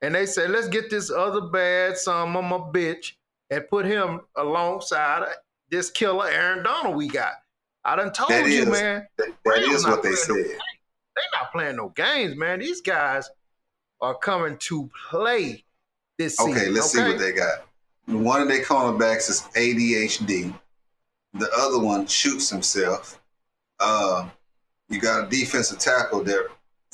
and 0.03 0.15
they 0.15 0.27
said 0.27 0.51
let's 0.51 0.69
get 0.69 0.91
this 0.91 1.11
other 1.11 1.41
bad 1.41 1.97
son 1.97 2.37
of 2.37 2.45
a 2.51 2.59
bitch 2.71 3.13
and 3.49 3.67
put 3.69 3.87
him 3.87 4.21
alongside 4.37 5.27
this 5.71 5.91
killer 5.91 6.29
aaron 6.29 6.63
donald 6.63 6.95
we 6.97 7.09
got 7.09 7.33
i 7.83 7.97
done 7.97 8.13
told 8.13 8.29
That 8.31 8.47
you 8.47 8.61
is- 8.65 8.69
man 8.69 9.07
That, 9.17 9.29
that 9.43 9.51
Rams 9.51 9.69
is 9.75 9.85
not 9.85 9.91
what 9.93 10.03
they 10.03 10.11
playing 10.11 10.19
no 10.29 10.35
said. 10.35 10.45
games. 10.51 10.61
they 11.17 11.23
not 11.41 11.53
playing 11.53 11.77
no 11.77 11.89
games 11.89 12.37
man 12.37 12.59
these 12.59 12.83
guys 12.83 13.31
are 14.03 14.15
coming 14.19 14.59
to 14.59 14.91
play 15.09 15.65
this 16.19 16.37
season 16.37 16.53
Okay, 16.53 16.69
let's 16.69 16.93
see 16.93 17.01
what 17.03 17.19
they 17.19 17.33
got. 17.33 17.68
One 18.09 18.41
of 18.41 18.49
their 18.49 18.65
cornerbacks 18.65 19.29
is 19.29 19.43
ADHD. 19.55 20.59
The 21.35 21.51
other 21.59 21.79
one 21.79 22.07
shoots 22.07 22.49
himself. 22.49 23.21
Uh, 23.79 24.31
you 24.89 24.99
got 24.99 25.27
a 25.27 25.31
defensive 25.31 25.79
tackle 25.79 26.25
that's 26.25 26.49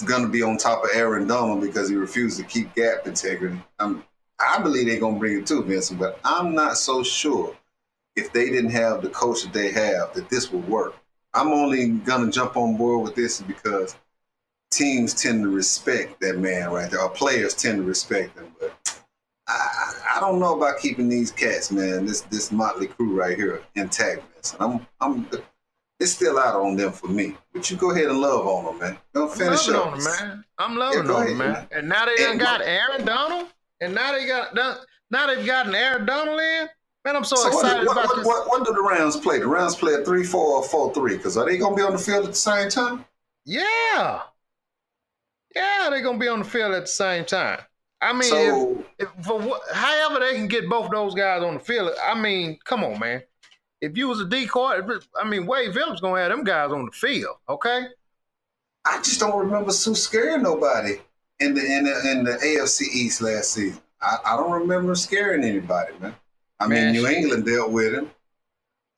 going 0.04 0.22
to 0.22 0.28
be 0.28 0.42
on 0.42 0.56
top 0.56 0.82
of 0.82 0.90
Aaron 0.92 1.28
Donald 1.28 1.60
because 1.60 1.88
he 1.88 1.94
refused 1.94 2.38
to 2.38 2.44
keep 2.44 2.74
gap 2.74 3.06
integrity. 3.06 3.60
Um, 3.78 4.02
I 4.40 4.60
believe 4.60 4.86
they're 4.86 4.98
going 4.98 5.14
to 5.14 5.20
bring 5.20 5.38
it 5.38 5.46
too, 5.46 5.62
Vincent, 5.62 6.00
but 6.00 6.18
I'm 6.24 6.52
not 6.52 6.76
so 6.78 7.04
sure 7.04 7.56
if 8.16 8.32
they 8.32 8.50
didn't 8.50 8.70
have 8.70 9.00
the 9.00 9.08
coach 9.10 9.42
that 9.42 9.52
they 9.52 9.70
have 9.70 10.12
that 10.14 10.28
this 10.28 10.50
would 10.50 10.68
work. 10.68 10.96
I'm 11.32 11.52
only 11.52 11.90
going 11.90 12.26
to 12.26 12.32
jump 12.32 12.56
on 12.56 12.76
board 12.76 13.04
with 13.04 13.14
this 13.14 13.40
because 13.40 13.94
teams 14.72 15.14
tend 15.14 15.44
to 15.44 15.48
respect 15.48 16.20
that 16.20 16.38
man 16.38 16.70
right 16.70 16.90
there, 16.90 17.00
or 17.00 17.10
players 17.10 17.54
tend 17.54 17.78
to 17.78 17.84
respect 17.84 18.36
him. 18.36 18.52
But 18.58 19.00
I, 19.46 20.16
I 20.16 20.20
don't 20.20 20.38
know 20.38 20.56
about 20.56 20.78
keeping 20.78 21.08
these 21.08 21.30
cats, 21.30 21.70
man. 21.70 22.06
This 22.06 22.22
this 22.22 22.50
motley 22.50 22.86
crew 22.86 23.18
right 23.18 23.36
here 23.36 23.62
intact. 23.74 24.22
I'm 24.58 24.86
I'm 25.00 25.28
it's 26.00 26.12
still 26.12 26.38
out 26.38 26.56
on 26.60 26.76
them 26.76 26.92
for 26.92 27.08
me. 27.08 27.36
But 27.52 27.70
you 27.70 27.76
go 27.76 27.90
ahead 27.90 28.06
and 28.06 28.20
love 28.20 28.46
on 28.46 28.64
them, 28.64 28.78
man. 28.78 28.98
Don't 29.12 29.30
I'm 29.30 29.36
finish 29.36 29.68
loving 29.68 29.80
up. 29.80 29.86
on 29.86 29.98
them, 29.98 30.04
man. 30.04 30.44
I'm 30.58 30.76
loving 30.76 31.06
Yeah, 31.06 31.14
on 31.14 31.26
them, 31.26 31.38
man. 31.38 31.68
And 31.72 31.88
now 31.88 32.06
they 32.06 32.16
done 32.16 32.38
got 32.38 32.62
Aaron 32.62 33.04
Donald, 33.04 33.48
and 33.80 33.94
now 33.94 34.12
they 34.12 34.26
got. 34.26 34.54
Now 35.10 35.26
they've 35.26 35.46
gotten 35.46 35.74
Aaron 35.74 36.06
Donald 36.06 36.40
in. 36.40 36.68
Man, 37.04 37.16
I'm 37.16 37.24
so, 37.24 37.36
So 37.36 37.48
excited 37.48 37.86
what, 37.86 37.92
about 37.98 38.06
what, 38.06 38.16
this. 38.16 38.26
what, 38.26 38.48
what 38.48 38.66
do 38.66 38.72
the 38.72 38.82
Rams 38.82 39.16
play? 39.16 39.38
The 39.38 39.46
Rams 39.46 39.76
play 39.76 39.92
a 39.92 39.98
three 40.04 40.24
four 40.24 40.56
or 40.56 40.62
four 40.62 40.92
three. 40.94 41.16
Because 41.18 41.36
are 41.36 41.44
they 41.44 41.58
gonna 41.58 41.76
be 41.76 41.82
on 41.82 41.92
the 41.92 41.98
field 41.98 42.24
at 42.24 42.30
the 42.30 42.36
same 42.36 42.70
time? 42.70 43.04
Yeah. 43.44 44.22
Yeah, 45.54 45.88
they're 45.90 46.02
gonna 46.02 46.18
be 46.18 46.28
on 46.28 46.40
the 46.40 46.44
field 46.44 46.72
at 46.72 46.82
the 46.82 46.86
same 46.86 47.24
time. 47.24 47.60
I 48.04 48.12
mean, 48.12 48.22
So 48.24 48.84
if, 48.98 49.08
if, 49.08 49.24
for 49.24 49.38
what, 49.38 49.62
however 49.72 50.20
they 50.20 50.34
can 50.34 50.46
get 50.46 50.68
both 50.68 50.90
those 50.90 51.14
guys 51.14 51.42
on 51.42 51.54
the 51.54 51.60
field, 51.60 51.92
I 52.04 52.20
mean, 52.20 52.58
come 52.64 52.84
on, 52.84 52.98
man. 52.98 53.22
If 53.80 53.96
you 53.96 54.08
was 54.08 54.20
a 54.20 54.26
decoy, 54.26 54.80
I 55.20 55.28
mean, 55.28 55.46
Wade 55.46 55.72
Phillips 55.72 56.00
gonna 56.00 56.20
have 56.20 56.30
them 56.30 56.44
guys 56.44 56.70
on 56.70 56.86
the 56.86 56.92
field, 56.92 57.36
okay? 57.48 57.86
I 58.84 58.98
just 58.98 59.20
don't 59.20 59.38
remember 59.38 59.72
Suh 59.72 59.94
scaring 59.94 60.42
nobody 60.42 60.96
in 61.40 61.54
the 61.54 61.60
in 61.60 61.84
the 61.84 62.10
in 62.10 62.24
the 62.24 62.32
AFC 62.32 62.82
East 62.82 63.22
last 63.22 63.52
season. 63.52 63.80
I, 64.00 64.18
I 64.26 64.36
don't 64.36 64.52
remember 64.52 64.94
scaring 64.94 65.42
anybody, 65.42 65.92
man. 66.00 66.14
I 66.60 66.66
mean, 66.66 66.92
New. 66.92 67.06
England 67.06 67.46
dealt 67.46 67.70
with 67.70 67.94
him. 67.94 68.10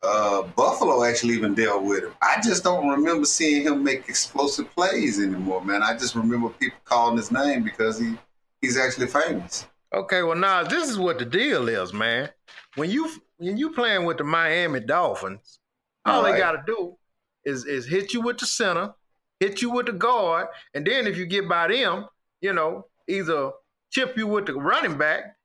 Uh, 0.03 0.43
Buffalo 0.43 1.05
actually 1.05 1.35
even 1.35 1.55
dealt 1.55 1.83
with 1.85 2.05
him. 2.05 2.13
I 2.21 2.41
just 2.43 2.65
don't 2.65 2.89
remember 2.89 3.25
seeing 3.25 3.63
him 3.63 3.83
make 3.83 4.09
explosive 4.09 4.71
plays 4.75 5.21
anymore, 5.21 5.65
man. 5.65 5.83
I 5.83 5.95
just 5.95 6.15
remember 6.15 6.49
people 6.51 6.79
calling 6.85 7.17
his 7.17 7.31
name 7.31 7.63
because 7.63 7.99
he 7.99 8.17
he's 8.61 8.77
actually 8.77 9.07
famous. 9.07 9.67
Okay, 9.95 10.23
well 10.23 10.37
now 10.37 10.63
this 10.63 10.89
is 10.89 10.99
what 10.99 11.19
the 11.19 11.25
deal 11.25 11.69
is, 11.69 11.93
man. 11.93 12.29
When 12.77 12.91
you 12.91 13.11
when 13.39 13.57
you 13.57 13.71
playing 13.73 14.05
with 14.05 14.19
the 14.19 14.25
Miami 14.25 14.81
Dolphins, 14.81 15.59
all, 16.05 16.25
All 16.25 16.33
they 16.33 16.39
got 16.39 16.53
to 16.53 16.63
do 16.67 16.97
is 17.45 17.65
is 17.65 17.87
hit 17.87 18.13
you 18.13 18.21
with 18.21 18.39
the 18.39 18.47
center, 18.47 18.95
hit 19.41 19.63
you 19.63 19.71
with 19.71 19.87
the 19.87 19.93
guard, 19.93 20.49
and 20.75 20.87
then 20.87 21.07
if 21.07 21.17
you 21.17 21.27
get 21.27 21.49
by 21.49 21.69
them, 21.69 22.07
you 22.41 22.53
know, 22.53 22.87
either 23.09 23.53
chip 23.91 24.17
you 24.17 24.27
with 24.27 24.47
the 24.47 24.55
running 24.55 24.99
back. 24.99 25.37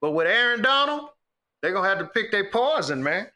But 0.00 0.12
with 0.12 0.26
Aaron 0.26 0.62
Donald, 0.62 1.10
they're 1.62 1.72
gonna 1.72 1.88
have 1.88 1.98
to 1.98 2.06
pick 2.06 2.30
their 2.30 2.50
poison, 2.50 3.02
man. 3.02 3.26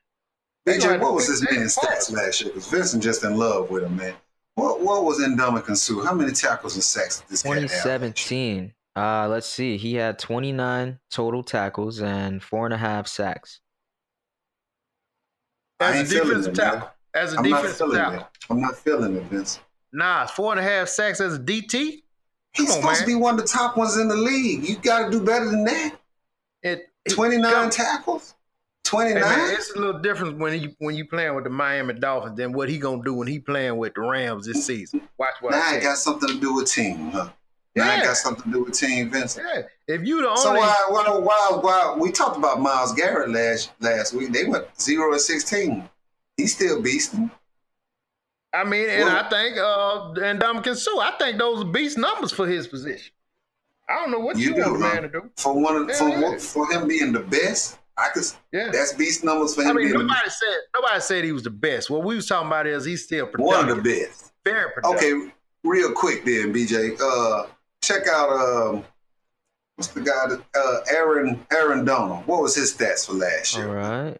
They 0.65 0.79
gonna 0.79 0.85
BJ, 0.85 0.91
have 0.93 1.01
to 1.01 1.05
what 1.05 1.15
was 1.15 1.27
pick 1.27 1.33
this 1.33 1.41
their 1.51 1.59
man's 1.59 1.77
stats 1.77 2.09
poison. 2.09 2.15
last 2.17 2.41
year? 2.41 2.51
Because 2.51 2.69
Vincent 2.69 3.03
just 3.03 3.25
in 3.25 3.37
love 3.37 3.71
with 3.71 3.83
him, 3.85 3.97
man. 3.97 4.15
What 4.55 4.81
what 4.81 5.05
was 5.05 5.19
Ndamukong 5.19 5.77
Suh? 5.77 6.05
How 6.05 6.15
many 6.15 6.33
tackles 6.33 6.75
and 6.75 6.85
sacks 6.85 7.21
did 7.21 7.29
this 7.29 7.43
cat 7.43 7.53
have? 7.55 7.63
2017. 7.63 8.73
Uh, 8.97 9.27
let's 9.29 9.49
see. 9.49 9.77
He 9.77 9.95
had 9.95 10.19
29 10.19 10.99
total 11.11 11.43
tackles 11.43 12.01
and 12.01 12.43
four 12.43 12.65
and 12.65 12.75
a 12.75 12.79
half 12.79 13.07
sacks. 13.09 13.61
I 15.81 15.91
As 15.91 15.95
a 15.97 15.99
ain't 16.01 16.09
defensive 16.09 16.53
it, 16.55 16.57
man. 16.59 16.73
tackle. 16.73 16.91
As 17.15 17.33
a 17.35 17.39
I'm 17.39 17.45
defensive 17.45 17.93
tackle. 17.93 18.21
it. 18.21 18.27
I'm 18.51 18.61
not 18.61 18.77
feeling 18.77 19.17
it, 19.17 19.23
Vince. 19.25 19.59
Nah, 19.93 20.27
four 20.27 20.53
and 20.53 20.61
a 20.61 20.63
half 20.63 20.89
sacks 20.89 21.21
as 21.21 21.35
a 21.37 21.39
DT. 21.39 21.73
He's 21.73 22.03
Come 22.57 22.67
on, 22.67 22.73
supposed 22.83 23.01
to 23.01 23.07
be 23.07 23.15
one 23.17 23.35
of 23.35 23.41
the 23.41 23.47
top 23.49 23.77
ones 23.77 23.97
in 23.97 24.07
the 24.09 24.17
league. 24.17 24.69
You 24.69 24.77
got 24.77 25.07
to 25.07 25.11
do 25.11 25.25
better 25.25 25.47
than 25.51 25.65
that. 25.65 25.97
It, 26.63 26.89
it 27.05 27.11
29 27.11 27.53
come- 27.53 27.71
tackles? 27.71 28.35
Hey, 28.87 28.91
29? 28.91 29.21
man, 29.23 29.51
it's 29.55 29.71
a 29.75 29.79
little 29.79 30.01
different 30.01 30.39
when 30.39 30.61
you 30.61 30.73
when 30.79 30.95
you 30.95 31.05
playing 31.09 31.35
with 31.35 31.45
the 31.45 31.51
Miami 31.51 31.95
Dolphins 31.95 32.37
than 32.37 32.53
what 32.53 32.69
he 32.69 32.79
gonna 32.79 33.03
do 33.03 33.15
when 33.15 33.27
he 33.27 33.41
playing 33.41 33.77
with 33.79 33.95
the 33.95 34.03
Rams 34.03 34.47
this 34.47 34.65
season. 34.67 35.01
Watch 35.19 35.35
what 35.41 35.51
now 35.53 35.63
I 35.71 35.77
it 35.77 35.83
got 35.83 35.97
something 35.97 36.29
to 36.29 36.39
do 36.39 36.55
with 36.55 36.71
team, 36.71 37.11
huh? 37.11 37.31
Now 37.77 37.87
Yeah. 37.87 38.05
got 38.05 38.17
something 38.17 38.45
to 38.45 38.51
do 38.59 38.65
with 38.65 38.75
team, 38.75 39.11
Vincent. 39.11 39.47
Yeah, 39.53 39.63
if 39.97 40.07
you 40.07 40.21
the 40.23 40.29
only, 40.29 40.41
So 40.41 40.53
why, 40.53 40.85
why, 40.91 41.09
why, 41.19 41.59
why, 41.61 41.97
we 41.99 42.13
talked 42.13 42.37
about 42.37 42.61
Myles 42.61 42.93
Garrett 42.93 43.31
last 43.31 43.71
last 43.81 44.15
week. 44.15 44.33
They 44.33 44.45
went 44.45 44.67
0 44.81 45.11
and 45.13 45.21
16. 45.21 45.89
He's 46.37 46.55
still 46.55 46.81
beasting. 46.83 47.31
I 48.53 48.63
mean, 48.63 48.89
and 48.89 49.05
Well- 49.07 49.25
I 49.25 49.29
think 49.29 49.57
uh 49.59 50.13
and 50.25 50.41
Ndamukong 50.41 50.77
Suh, 50.77 50.99
I 51.01 51.13
think 51.19 51.39
those 51.39 51.63
are 51.63 51.65
beast 51.65 51.99
numbers 51.99 52.31
for 52.33 52.47
his 52.47 52.69
position. 52.69 53.13
I 53.89 53.95
don't 53.97 54.13
know 54.13 54.21
what 54.21 54.39
you, 54.39 54.51
You 54.51 54.55
do, 54.55 54.61
want 54.71 54.83
huh? 54.83 54.93
man 54.95 55.03
to 55.03 55.09
do. 55.09 55.31
For 55.37 55.53
one 55.61 55.77
of, 55.77 55.97
for, 55.97 56.09
Yeah, 56.09 56.21
yeah. 56.31 56.39
for 56.39 56.71
him 56.73 56.87
being 56.89 57.13
the 57.13 57.21
best, 57.21 57.79
I 57.99 58.09
could 58.15 58.23
Yeah. 58.53 58.71
that's 58.71 58.93
beast 58.93 59.25
numbers 59.25 59.55
for 59.57 59.63
him 59.63 59.71
I 59.71 59.73
mean, 59.73 59.87
being 59.89 59.99
the, 59.99 60.05
nobody 60.05 60.31
said 60.31 60.57
nobody 60.77 61.01
said 61.01 61.25
he 61.25 61.33
was 61.33 61.43
the 61.43 61.51
best. 61.51 61.91
What 61.91 62.05
we 62.05 62.15
was 62.15 62.27
talking 62.27 62.47
about 62.47 62.69
is 62.69 62.85
he's 62.85 63.03
still 63.05 63.25
one 63.25 63.33
productive. 63.33 63.79
of 63.79 63.85
the 63.85 64.01
best. 64.07 64.33
Very 64.45 64.71
productive. 64.73 64.97
Okay, 65.19 65.33
real 65.65 65.93
quick 65.93 66.25
then, 66.25 66.53
BJ. 66.55 66.97
Uh, 67.01 67.47
check 67.87 68.07
out 68.09 68.31
um, 68.31 68.85
What's 69.77 69.89
the 69.89 70.03
guy 70.03 70.27
that 70.29 70.41
uh, 70.57 70.81
Aaron 70.89 71.45
Aaron 71.53 71.85
Donald? 71.85 72.27
What 72.27 72.43
was 72.43 72.55
his 72.55 72.73
stats 72.75 73.07
for 73.07 73.15
last 73.15 73.57
year? 73.57 73.67
right. 73.67 74.17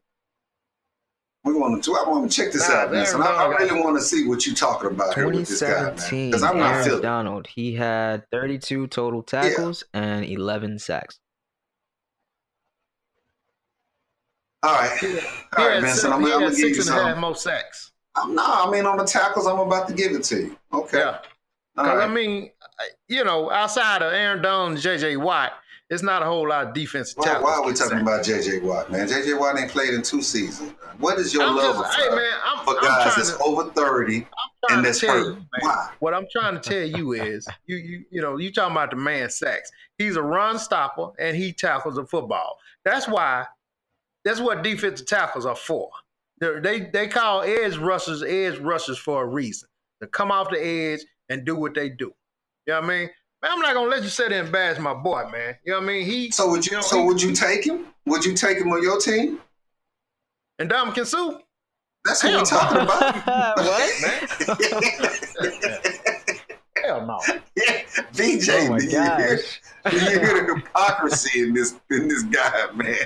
We 1.45 1.53
want 1.53 1.85
to. 1.85 1.95
I 1.95 2.09
want 2.09 2.29
to 2.31 2.35
check 2.37 2.53
this 2.53 2.69
Nah, 2.69 2.75
out, 2.75 2.91
man. 2.93 3.07
So 3.07 3.21
I, 3.23 3.45
I 3.45 3.47
really 3.59 3.79
want 3.81 3.97
to 3.99 4.03
see 4.03 4.27
what 4.27 4.47
you're 4.47 4.55
talking 4.57 4.91
about 4.91 5.15
here 5.15 5.27
with 5.29 5.47
this 5.47 5.61
guy, 5.61 5.83
man. 5.95 5.95
Because 6.31 6.43
I'm 6.43 6.59
not 6.59 6.73
Aaron 6.73 6.85
feeling. 6.87 7.03
Donald. 7.03 7.47
He 7.47 7.75
had 7.75 8.25
32 8.33 8.87
total 8.89 9.23
tackles 9.23 9.85
and 9.93 10.25
11 10.25 10.79
sacks. 10.79 11.21
All 14.63 14.73
right, 14.73 14.99
He 14.99 15.07
all 15.09 15.21
had, 15.53 15.67
right, 15.67 15.81
Vincent. 15.83 16.01
six- 16.01 16.05
I'm, 16.07 16.21
he 16.25 16.33
I'm 16.33 16.41
gonna 16.41 16.51
give 16.51 16.59
you 16.59 16.75
six 16.75 16.89
and 16.89 16.99
a 16.99 17.03
half 17.03 17.13
some. 17.13 17.21
more 17.21 17.37
sacks. 17.37 17.93
I'm, 18.17 18.35
no, 18.35 18.43
I 18.45 18.71
mean 18.71 18.87
on 18.87 18.97
the 18.97 19.05
tackles, 19.05 19.47
I'm 19.47 19.59
about 19.59 19.87
to 19.89 19.95
give 19.95 20.13
it 20.13 20.23
to 20.25 20.37
you. 20.37 20.57
Okay. 20.73 20.99
Yeah. 20.99 21.19
Because, 21.75 21.99
right. 21.99 22.09
I 22.09 22.13
mean, 22.13 22.51
you 23.09 23.25
know, 23.25 23.51
outside 23.51 24.03
of 24.03 24.13
Aaron 24.13 24.43
Donald 24.43 24.79
J.J. 24.79 25.17
Watt, 25.17 25.53
it's 25.91 26.03
not 26.03 26.23
a 26.23 26.25
whole 26.25 26.49
lot 26.49 26.69
of 26.69 26.75
defensive 26.75 27.19
Why, 27.19 27.27
tackles. 27.27 27.45
why 27.45 27.55
are 27.55 27.65
we 27.67 27.73
talking 27.75 28.01
about 28.01 28.25
JJ 28.25 28.63
Watt, 28.63 28.91
man? 28.91 29.07
JJ 29.07 29.39
Watt 29.39 29.59
ain't 29.59 29.71
played 29.71 29.93
in 29.93 30.03
two 30.03 30.23
seasons. 30.23 30.73
What 30.99 31.19
is 31.19 31.35
your 31.35 31.45
I'm 31.45 31.57
love 31.57 31.77
just, 31.77 31.95
for, 31.95 32.03
hey, 32.03 32.17
man, 32.17 32.33
I'm, 32.45 32.65
for 32.65 32.79
I'm 32.79 32.85
guys 32.85 33.17
that's 33.17 33.37
to, 33.37 33.43
over 33.45 33.71
30 33.71 34.27
and 34.71 34.85
that's 34.85 35.03
hurt? 35.03 35.37
you. 35.37 35.47
Why? 35.61 35.91
What 35.99 36.15
I'm 36.15 36.27
trying 36.33 36.59
to 36.59 36.61
tell 36.61 36.83
you 36.83 37.13
is, 37.13 37.47
you 37.67 37.77
you 37.77 38.05
you 38.11 38.23
know, 38.23 38.39
you 38.39 38.51
talking 38.51 38.73
about 38.73 38.91
the 38.91 38.97
man 38.97 39.29
sacks. 39.29 39.71
He's 39.99 40.17
a 40.17 40.23
run 40.23 40.59
stopper 40.59 41.11
and 41.19 41.37
he 41.37 41.53
tackles 41.53 41.97
the 41.97 42.07
football. 42.07 42.57
That's 42.85 43.07
why. 43.07 43.47
That's 44.25 44.41
what 44.41 44.63
defensive 44.63 45.07
tackles 45.07 45.45
are 45.45 45.55
for. 45.55 45.91
They're, 46.39 46.63
they 46.63 46.81
they 46.81 47.09
call 47.09 47.43
edge 47.43 47.77
rushers 47.77 48.23
edge 48.23 48.59
rushers 48.59 48.97
for 48.97 49.23
a 49.23 49.27
reason 49.27 49.69
to 50.01 50.07
come 50.07 50.31
off 50.33 50.51
the 50.51 50.65
edge 50.65 51.01
and 51.29 51.45
do 51.45 51.57
what 51.57 51.75
they 51.75 51.89
do. 51.89 52.13
You 52.67 52.75
know 52.75 52.81
what 52.81 52.85
I 52.85 52.89
mean? 52.89 53.11
Man, 53.43 53.53
I'm 53.53 53.61
not 53.61 53.75
gonna 53.75 53.91
let 53.91 54.03
you 54.03 54.09
sit 54.09 54.31
there 54.31 54.43
and 54.43 54.53
bash 54.53 54.79
my 54.79 54.95
boy, 54.95 55.29
man. 55.31 55.57
You 55.65 55.73
know 55.73 55.79
what 55.81 55.85
I 55.85 55.89
mean? 55.89 56.07
He 56.07 56.31
So 56.31 56.49
would 56.51 56.65
you? 56.67 56.73
know, 56.73 56.81
so 56.81 56.99
he- 57.01 57.05
would 57.05 57.21
you 57.23 57.33
take 57.35 57.65
him? 57.67 57.87
Would 58.07 58.25
you 58.25 58.35
take 58.35 58.59
him 58.59 58.73
on 58.73 58.83
your 58.83 58.99
team? 59.01 59.41
and 60.59 60.71
Ndamukong 60.71 61.07
Suh. 61.07 61.39
That's 62.05 62.23
what 62.23 62.33
Hell 62.33 62.41
we're 62.41 62.47
talking 62.47 62.83
about. 62.83 63.57
what? 63.65 64.03
Man. 65.41 65.51
Hell 66.85 67.07
no. 67.07 67.21
Yeah, 67.57 67.83
VJ, 68.13 68.49
Oh 68.51 68.69
my 68.71 68.79
do 68.79 68.85
you 68.85 68.91
hear, 68.91 69.37
gosh. 69.37 69.61
do 69.91 69.97
you 69.97 70.01
hear 70.11 70.47
the 70.47 70.55
hypocrisy 70.57 71.43
in 71.43 71.55
this 71.55 71.75
in 71.91 72.09
this 72.09 72.23
guy, 72.25 72.67
man? 72.75 72.97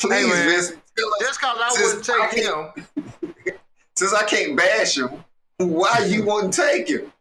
Please, 0.00 0.26
man. 0.28 0.48
Vincent, 0.48 0.80
tell 0.96 1.08
us, 1.14 1.20
Just 1.20 1.40
cause 1.40 1.58
I 1.60 1.68
Since 1.74 2.08
wouldn't 2.08 2.10
I 2.10 2.30
take 2.30 2.44
can't- 2.44 2.78
him, 2.78 3.54
since 3.96 4.14
I 4.14 4.24
can't 4.24 4.56
bash 4.56 4.96
him, 4.98 5.24
why 5.58 6.04
you 6.08 6.24
wouldn't 6.24 6.54
take 6.54 6.88
him? 6.88 7.12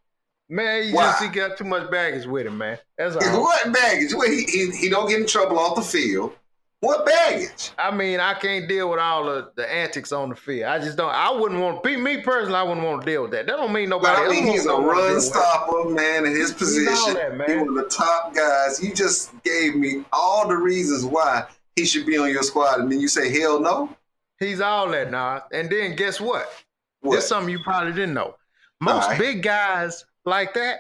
Man, 0.50 0.84
he 0.84 0.94
Why? 0.94 1.04
just 1.04 1.24
he 1.24 1.30
got 1.30 1.58
too 1.58 1.64
much 1.64 1.90
baggage 1.90 2.26
with 2.26 2.48
him, 2.48 2.58
man. 2.58 2.78
That's 2.98 3.16
all. 3.16 3.42
What 3.42 3.74
baggage? 3.74 4.14
Well, 4.14 4.30
he, 4.30 4.44
he 4.44 4.72
he 4.72 4.90
don't 4.90 5.10
get 5.10 5.20
in 5.20 5.28
trouble 5.28 5.60
off 5.60 5.76
the 5.76 5.82
field. 5.82 6.34
What 6.82 7.06
baggage? 7.06 7.72
I 7.80 7.90
mean, 7.90 8.20
I 8.20 8.36
can't 8.36 8.68
deal 8.68 8.92
with 8.92 9.00
all 9.00 9.26
the, 9.26 9.50
the 9.56 9.72
antics 9.72 10.12
on 10.12 10.30
the 10.30 10.36
field. 10.36 10.66
I 10.70 10.78
just 10.78 10.98
don't. 10.98 11.10
I 11.10 11.32
wouldn't 11.32 11.60
want 11.60 11.82
to 11.82 11.90
be 11.90 11.98
me 11.98 12.22
personally. 12.22 12.56
I 12.60 12.64
wouldn't 12.64 12.86
want 12.86 13.02
to 13.02 13.06
deal 13.12 13.24
with 13.24 13.32
that. 13.32 13.48
That 13.48 13.56
don't 13.56 13.74
mean 13.74 13.90
But 13.90 14.04
nobody. 14.04 14.22
I 14.22 14.30
mean, 14.30 14.44
else 14.46 14.56
he's 14.58 14.66
a 14.66 14.68
don't 14.68 14.86
wanna 14.86 15.02
deal 15.02 15.12
run 15.14 15.22
stopper, 15.22 15.90
man, 15.90 16.26
in 16.26 16.36
his 16.36 16.52
position. 16.54 17.16
that, 17.16 17.38
man. 17.38 17.50
He 17.50 17.56
one 17.58 17.70
of 17.70 17.76
the 17.76 17.90
top 17.90 18.36
guys. 18.36 18.84
You 18.84 18.94
just 18.94 19.32
gave 19.44 19.76
me 19.76 20.04
all 20.14 20.48
the 20.48 20.58
reasons 20.58 21.06
why 21.06 21.46
he 21.76 21.86
should 21.86 22.06
be 22.06 22.18
on 22.18 22.30
your 22.30 22.44
squad, 22.44 22.82
and 22.82 22.92
then 22.92 23.00
you 23.00 23.08
say 23.08 23.32
hell 23.40 23.60
no. 23.60 23.90
He's 24.40 24.62
all 24.62 24.90
that 24.92 25.10
now. 25.12 25.44
And 25.52 25.70
then 25.70 25.96
guess 25.96 26.20
what? 26.20 26.48
What? 27.02 27.16
This 27.16 27.24
is 27.24 27.30
something 27.30 27.50
you 27.52 27.64
probably 27.64 27.94
didn't 27.94 28.14
know. 28.14 28.36
Most 28.82 29.06
Alright. 29.06 29.20
big 29.20 29.42
guys 29.44 30.06
like 30.26 30.54
that 30.56 30.80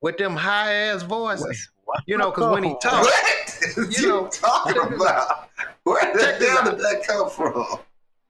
with 0.00 0.16
them 0.18 0.36
high 0.36 0.72
ass 0.72 1.02
voices. 1.02 1.68
You 2.06 2.16
know, 2.16 2.30
because 2.30 2.50
when 2.52 2.62
he 2.64 2.74
talks, 2.80 3.06
What? 3.06 3.76
You 3.76 3.86
you 4.02 4.08
know, 4.08 4.26
talking 4.28 4.94
about? 4.94 5.48
Where 5.84 6.12
the 6.16 6.46
hell 6.46 6.64
did 6.70 6.78
that 6.80 7.04
come 7.06 7.28
from? 7.30 7.64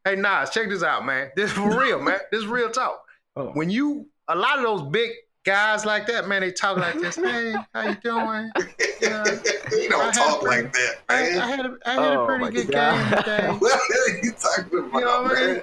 Hey 0.04 0.16
Nas, 0.16 0.50
check 0.50 0.68
this 0.68 0.82
out, 0.82 1.06
man. 1.06 1.30
This 1.36 1.50
is 1.50 1.56
for 1.56 1.78
real, 1.78 2.00
man. 2.00 2.18
This 2.32 2.40
is 2.42 2.46
real 2.46 2.70
talk. 2.70 3.04
Oh. 3.36 3.50
When 3.52 3.70
you 3.70 4.08
a 4.28 4.34
lot 4.34 4.58
of 4.58 4.64
those 4.64 4.82
big 4.90 5.10
guys 5.44 5.84
like 5.86 6.06
that, 6.08 6.26
man, 6.28 6.40
they 6.40 6.50
talk 6.50 6.76
like 6.76 6.94
this. 7.00 7.16
Hey, 7.16 7.54
how 7.74 7.88
you 7.88 7.94
doing? 8.02 8.50
Yeah. 9.00 9.24
you 9.72 9.86
I 9.86 9.88
don't 9.88 10.12
talk 10.14 10.40
to- 10.40 10.46
like 10.46 10.72
that, 10.72 10.94
I, 11.08 11.14
I 11.40 11.46
had 11.48 11.66
a, 11.66 11.76
I 11.84 11.90
had 11.94 12.16
Oh, 12.16 12.22
a 12.22 12.26
pretty 12.26 12.50
good 12.56 12.70
God. 12.70 13.10
game 13.10 13.18
today. 13.18 13.48
What 13.58 13.80
are 13.80 14.18
you 14.22 14.32
talking 14.32 14.78
about, 14.78 14.98
You 15.00 15.04
know 15.04 15.22
what 15.22 15.36
I 15.38 15.40
mean? 15.40 15.54
man? 15.54 15.62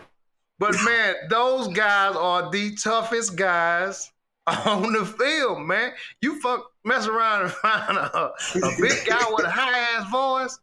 But 0.60 0.76
man, 0.84 1.16
those 1.30 1.70
guys 1.70 2.16
are 2.18 2.52
the 2.52 2.76
toughest 2.76 3.38
guys 3.38 4.12
on 4.66 4.94
the 4.94 5.06
field, 5.06 5.62
man. 5.62 5.92
You 6.22 6.40
fuck 6.42 6.72
mess 6.84 7.08
around 7.08 7.44
and 7.44 7.52
find 7.62 7.98
a, 7.98 8.32
a 8.32 8.72
big 8.80 9.06
guy 9.06 9.24
with 9.32 9.46
a 9.46 9.50
high 9.52 9.78
ass 9.78 10.10
voice, 10.10 10.60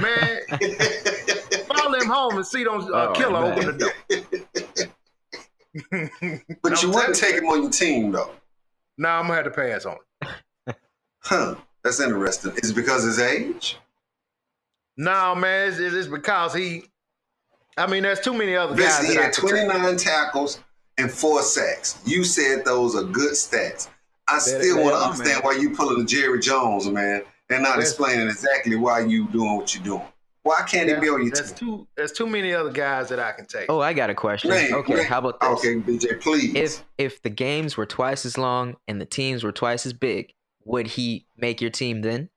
man. 0.00 0.40
Follow 1.66 1.98
him 1.98 2.06
home 2.08 2.36
and 2.36 2.46
see 2.46 2.64
those 2.64 2.84
uh, 2.90 3.08
Oh, 3.08 3.12
killer 3.12 3.40
man. 3.40 3.52
open 3.52 3.78
the 3.78 3.78
door. 3.78 3.92
But 6.62 6.82
you 6.82 6.90
wouldn't 6.90 7.16
take 7.16 7.34
him 7.36 7.46
on 7.46 7.62
your 7.62 7.70
team, 7.70 8.12
though. 8.12 8.30
Nah, 8.96 9.18
I'm 9.20 9.24
gonna 9.26 9.34
have 9.36 9.44
to 9.44 9.50
pass 9.50 9.84
on 9.84 9.96
it. 10.66 10.76
Huh. 11.20 11.54
That's 11.84 12.00
interesting. 12.00 12.52
Is 12.56 12.70
it 12.70 12.74
because 12.74 13.04
of 13.04 13.08
his 13.10 13.20
age? 13.20 13.76
No, 14.96 15.34
man, 15.34 15.68
it's, 15.68 15.78
it's 15.78 15.94
it's 15.94 16.08
because 16.08 16.52
he. 16.54 16.84
I 17.76 17.86
mean, 17.86 18.02
there's 18.02 18.20
too 18.20 18.34
many 18.34 18.56
other 18.56 18.74
guys. 18.74 19.06
He 19.06 19.14
that 19.14 19.20
I 19.20 19.24
had 19.26 19.32
29 19.32 19.96
tackles 19.96 20.58
and 20.98 21.10
four 21.10 21.42
sacks. 21.42 21.98
You 22.04 22.24
said 22.24 22.64
those 22.64 22.94
are 22.94 23.04
good 23.04 23.32
stats. 23.32 23.88
I 24.28 24.34
They- 24.34 24.40
still 24.60 24.82
want 24.82 24.94
to 24.96 25.00
understand 25.02 25.30
man. 25.30 25.40
why 25.42 25.52
you 25.60 25.70
pulling 25.70 26.00
the 26.00 26.04
Jerry 26.04 26.38
Jones, 26.40 26.86
man, 26.88 27.22
and 27.48 27.62
not 27.62 27.70
That's- 27.76 27.88
explaining 27.90 28.26
exactly 28.28 28.76
why 28.76 29.00
you 29.00 29.26
doing 29.28 29.56
what 29.56 29.74
you're 29.74 29.84
doing. 29.84 30.02
Why 30.42 30.62
can't 30.62 30.88
he 30.88 30.94
be 30.94 31.08
on 31.10 31.22
your 31.22 31.30
There's 31.34 31.52
team? 31.52 31.68
too 31.68 31.86
there's 31.96 32.12
too 32.12 32.26
many 32.26 32.54
other 32.54 32.70
guys 32.70 33.08
that 33.10 33.18
I 33.18 33.32
can 33.32 33.44
take. 33.46 33.66
Oh, 33.68 33.80
I 33.80 33.92
got 33.92 34.08
a 34.08 34.14
question. 34.14 34.50
Name, 34.50 34.74
okay, 34.74 34.94
name. 34.94 35.04
how 35.04 35.18
about 35.18 35.40
this? 35.40 35.48
Okay, 35.50 35.74
BJ, 35.76 36.14
please. 36.20 36.54
If 36.54 36.84
if 36.96 37.22
the 37.22 37.28
games 37.30 37.76
were 37.76 37.86
twice 37.86 38.24
as 38.24 38.38
long 38.38 38.76
and 38.86 39.00
the 39.00 39.04
teams 39.06 39.44
were 39.44 39.52
twice 39.52 39.84
as 39.84 39.92
big, 39.92 40.32
would 40.64 40.86
he 40.86 41.26
make 41.36 41.60
your 41.60 41.70
team 41.70 42.00
then? 42.02 42.30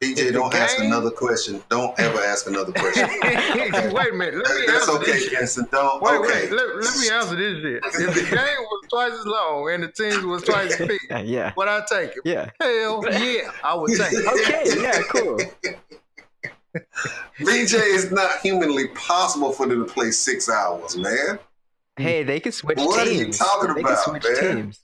BJ, 0.00 0.32
don't 0.32 0.54
ask 0.54 0.78
another 0.78 1.10
question. 1.10 1.60
Don't 1.68 1.98
ever 1.98 2.20
ask 2.20 2.46
another 2.46 2.72
question. 2.72 3.08
wait 3.22 4.12
a 4.12 4.14
minute. 4.14 4.34
Let 4.46 4.56
me 4.60 4.66
That's 4.66 4.88
answer 4.88 4.92
okay, 4.92 5.12
this 5.12 5.54
shit. 5.56 5.70
Don't. 5.72 6.00
Wait, 6.00 6.20
okay. 6.20 6.28
wait. 6.28 6.52
Let, 6.52 6.76
let 6.76 6.98
me 6.98 7.10
answer 7.10 7.34
this 7.34 7.62
shit. 7.62 7.82
If 7.84 8.14
the 8.14 8.36
game 8.36 8.58
was 8.60 8.86
twice 8.88 9.12
as 9.12 9.26
long 9.26 9.70
and 9.72 9.82
the 9.82 9.88
teams 9.88 10.24
was 10.24 10.44
twice 10.44 10.80
as 10.80 10.86
big, 10.86 11.00
yeah. 11.26 11.52
would 11.56 11.66
I 11.66 11.82
take 11.90 12.10
it? 12.10 12.22
Yeah. 12.24 12.50
Hell 12.60 13.02
yeah, 13.10 13.50
I 13.64 13.74
would 13.74 13.90
take 13.90 14.12
it. 14.12 14.26
Okay. 14.40 14.82
Yeah. 14.82 15.02
Cool. 15.08 15.40
BJ, 17.40 17.74
it's 17.74 18.12
not 18.12 18.38
humanly 18.40 18.88
possible 18.88 19.50
for 19.52 19.66
them 19.66 19.84
to 19.84 19.92
play 19.92 20.12
six 20.12 20.48
hours, 20.48 20.96
man. 20.96 21.40
Hey, 21.96 22.22
they 22.22 22.38
could 22.38 22.54
switch 22.54 22.78
What 22.78 23.04
are 23.04 23.10
you 23.10 23.24
teams. 23.24 23.38
talking 23.38 23.74
they 23.74 23.80
about, 23.80 24.04
could 24.04 24.22
switch 24.22 24.42
man? 24.42 24.56
teams. 24.56 24.80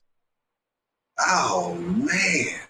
Oh 1.20 1.74
man. 1.77 2.61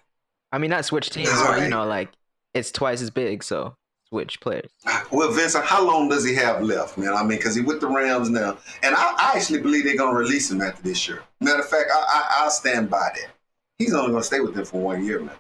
I 0.53 0.59
mean, 0.59 0.71
not 0.71 0.85
switch 0.85 1.09
teams, 1.09 1.31
but 1.31 1.39
Alright. 1.39 1.63
you 1.63 1.69
know, 1.71 1.87
like 1.87 2.11
it's 2.55 2.71
twice 2.71 3.03
as 3.03 3.11
big, 3.11 3.43
so 3.43 3.77
switch 4.09 4.41
players. 4.41 4.71
Well, 5.11 5.33
Vincent, 5.33 5.65
how 5.65 5.85
long 5.85 6.09
does 6.09 6.25
he 6.25 6.35
have 6.37 6.63
left, 6.63 6.97
man? 6.97 7.13
I 7.15 7.21
mean, 7.23 7.39
because 7.39 7.55
he 7.55 7.63
with 7.63 7.81
the 7.81 7.89
Rams 7.89 8.31
now, 8.31 8.57
and 8.83 8.95
I, 8.95 9.15
I 9.19 9.33
actually 9.37 9.61
believe 9.61 9.85
they're 9.85 9.97
gonna 9.97 10.17
release 10.17 10.51
him 10.51 10.63
after 10.63 10.83
this 10.83 11.09
year. 11.09 11.23
Matter 11.41 11.61
of 11.61 11.69
fact, 11.69 11.91
I, 11.93 11.99
I 12.41 12.47
I 12.47 12.49
stand 12.49 12.91
by 12.91 13.11
that. 13.15 13.31
He's 13.79 13.93
only 13.95 14.13
gonna 14.13 14.23
stay 14.23 14.41
with 14.41 14.55
them 14.55 14.65
for 14.65 14.81
one 14.81 15.05
year, 15.05 15.21
man. 15.21 15.35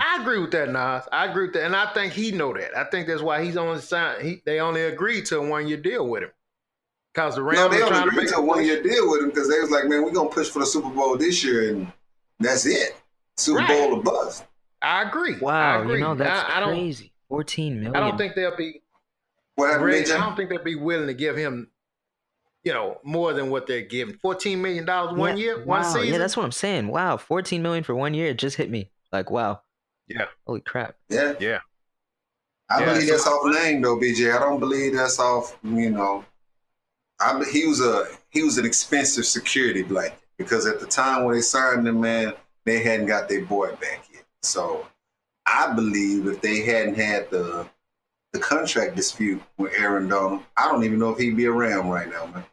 I 0.00 0.20
agree 0.20 0.40
with 0.40 0.50
that, 0.52 0.70
Nas. 0.70 1.06
I 1.12 1.26
agree 1.26 1.44
with 1.44 1.54
that, 1.54 1.64
and 1.64 1.76
I 1.76 1.92
think 1.92 2.12
he 2.14 2.32
know 2.32 2.52
that. 2.54 2.76
I 2.76 2.84
think 2.84 3.06
that's 3.06 3.22
why 3.22 3.44
he's 3.44 3.56
only 3.56 3.80
signed. 3.80 4.22
He, 4.22 4.42
they 4.46 4.58
only 4.60 4.82
agreed 4.82 5.26
to 5.26 5.38
a 5.38 5.46
one 5.48 5.68
year 5.68 5.76
deal 5.76 6.08
with 6.08 6.22
him 6.22 6.30
because 7.12 7.34
the 7.36 7.42
Rams 7.42 7.58
No, 7.58 7.68
they 7.68 7.82
only 7.82 7.88
trying 7.90 8.02
to 8.04 8.08
agreed 8.08 8.24
make 8.24 8.32
to 8.32 8.38
a 8.38 8.42
one 8.42 8.64
year 8.64 8.82
deal 8.82 9.10
with 9.10 9.22
him 9.22 9.28
because 9.28 9.48
they 9.48 9.60
was 9.60 9.70
like, 9.70 9.84
man, 9.84 10.02
we're 10.02 10.10
gonna 10.10 10.30
push 10.30 10.48
for 10.48 10.60
the 10.60 10.66
Super 10.66 10.88
Bowl 10.88 11.16
this 11.16 11.44
year, 11.44 11.70
and 11.74 11.92
that's 12.40 12.66
it. 12.66 12.96
Super 13.36 13.58
Right. 13.60 13.68
Bowl 13.68 13.98
or 13.98 14.02
bust. 14.02 14.44
I 14.84 15.02
agree. 15.08 15.34
I 15.36 15.38
Wow, 15.38 15.82
agree. 15.82 15.94
you 15.94 16.00
know 16.00 16.14
that's 16.14 16.50
I, 16.50 16.56
I 16.56 16.60
don't. 16.60 16.74
crazy. 16.74 17.12
Fourteen 17.28 17.80
million. 17.80 17.96
I 17.96 18.00
don't 18.00 18.18
think 18.18 18.34
they'll 18.34 18.56
be. 18.56 18.82
What 19.56 19.70
happened, 19.70 19.94
I 19.94 20.16
don't 20.18 20.36
think 20.36 20.50
they'll 20.50 20.62
be 20.64 20.74
willing 20.74 21.06
to 21.06 21.14
give 21.14 21.36
him, 21.36 21.68
you 22.64 22.72
know, 22.72 22.98
more 23.04 23.32
than 23.32 23.50
what 23.50 23.66
they're 23.66 23.82
giving. 23.82 24.16
Fourteen 24.16 24.60
million 24.60 24.84
dollars 24.84 25.16
one 25.16 25.36
Yeah, 25.36 25.42
year, 25.44 25.58
wow, 25.64 25.80
one 25.80 25.84
season. 25.84 26.08
Yeah, 26.08 26.18
that's 26.18 26.36
what 26.36 26.44
I'm 26.44 26.52
saying. 26.52 26.88
Wow, 26.88 27.16
fourteen 27.16 27.62
million 27.62 27.84
for 27.84 27.94
one 27.94 28.14
year. 28.14 28.28
It 28.28 28.38
just 28.38 28.56
hit 28.56 28.70
me. 28.70 28.90
Like, 29.12 29.30
wow. 29.30 29.62
Yeah. 30.08 30.26
Holy 30.46 30.60
crap. 30.60 30.96
Yeah, 31.08 31.34
yeah. 31.40 31.60
I 32.68 32.80
Yeah, 32.80 32.86
believe 32.92 33.08
so- 33.08 33.12
that's 33.12 33.26
off 33.26 33.54
name 33.54 33.80
though, 33.82 33.96
BJ. 33.96 34.34
I 34.34 34.38
don't 34.40 34.58
believe 34.60 34.94
that's 34.94 35.18
off. 35.18 35.56
You 35.62 35.90
know, 35.90 36.24
I 37.20 37.42
he 37.50 37.66
was 37.66 37.80
a 37.80 38.06
he 38.30 38.42
was 38.42 38.58
an 38.58 38.64
expensive 38.66 39.24
security 39.26 39.82
blanket 39.82 40.18
because 40.36 40.66
at 40.66 40.80
the 40.80 40.86
time 40.86 41.24
when 41.24 41.34
they 41.34 41.40
signed 41.42 41.86
him, 41.86 42.00
man, 42.00 42.34
they 42.64 42.82
hadn't 42.82 43.06
got 43.06 43.28
their 43.28 43.44
boy 43.44 43.70
back 43.72 44.04
yet. 44.12 44.13
So 44.44 44.86
I 45.46 45.74
believe 45.74 46.26
if 46.28 46.40
they 46.42 46.62
hadn't 46.62 46.96
had 46.96 47.30
the 47.30 47.68
the 48.32 48.40
contract 48.40 48.96
dispute 48.96 49.42
with 49.58 49.72
Aaron 49.76 50.08
Donald, 50.08 50.42
I 50.56 50.66
don't 50.70 50.84
even 50.84 50.98
know 50.98 51.10
if 51.10 51.18
he'd 51.18 51.36
be 51.36 51.46
around 51.46 51.90
right 51.90 52.08
now, 52.10 52.26
man. 52.26 52.44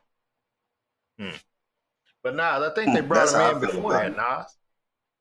But 2.24 2.36
Nas, 2.36 2.64
I 2.64 2.74
think 2.74 2.94
they 2.94 3.02
Hmm, 3.02 3.08
brought 3.08 3.30
that's 3.30 3.34
him 3.34 3.42
in 3.42 3.60
before 3.60 3.94
that, 3.94 4.16
Nas. 4.16 4.58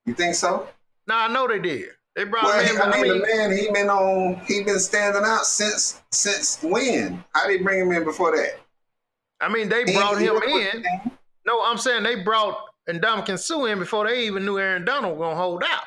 You 0.07 0.15
think 0.15 0.35
so? 0.35 0.69
Nah, 1.07 1.25
I 1.27 1.29
know 1.29 1.47
they 1.49 1.59
did. 1.59 1.91
They 2.15 2.25
brought 2.25 2.55
Well, 2.55 2.61
him 2.61 2.77
in. 2.77 2.83
I 2.83 2.87
I 2.93 2.97
mean, 2.97 3.03
mean, 3.03 3.23
the 3.23 3.27
man, 3.27 3.53
he 3.53 3.71
been 3.73 3.89
on, 3.91 4.41
he 4.47 4.63
been 4.65 4.79
standing 4.81 5.23
out 5.25 5.45
since 5.47 6.01
since 6.11 6.63
when? 6.63 7.23
How 7.35 7.47
they 7.47 7.59
bring 7.59 7.81
him 7.81 7.93
in 7.93 8.05
before 8.05 8.37
that? 8.37 8.61
I 9.41 9.49
mean, 9.49 9.69
they 9.69 9.85
brought 9.85 10.19
he 10.21 10.27
him 10.27 10.43
in. 10.43 10.85
No, 11.47 11.63
I'm 11.65 11.79
saying 11.79 12.03
they 12.03 12.17
brought 12.17 12.57
Ndamukong 12.89 13.39
Suh 13.39 13.65
in 13.67 13.79
before 13.79 14.07
they 14.07 14.27
even 14.27 14.45
knew 14.45 14.59
Aaron 14.59 14.85
Donald 14.85 15.19
was 15.19 15.27
gonna 15.27 15.37
hold 15.37 15.63
out. 15.65 15.85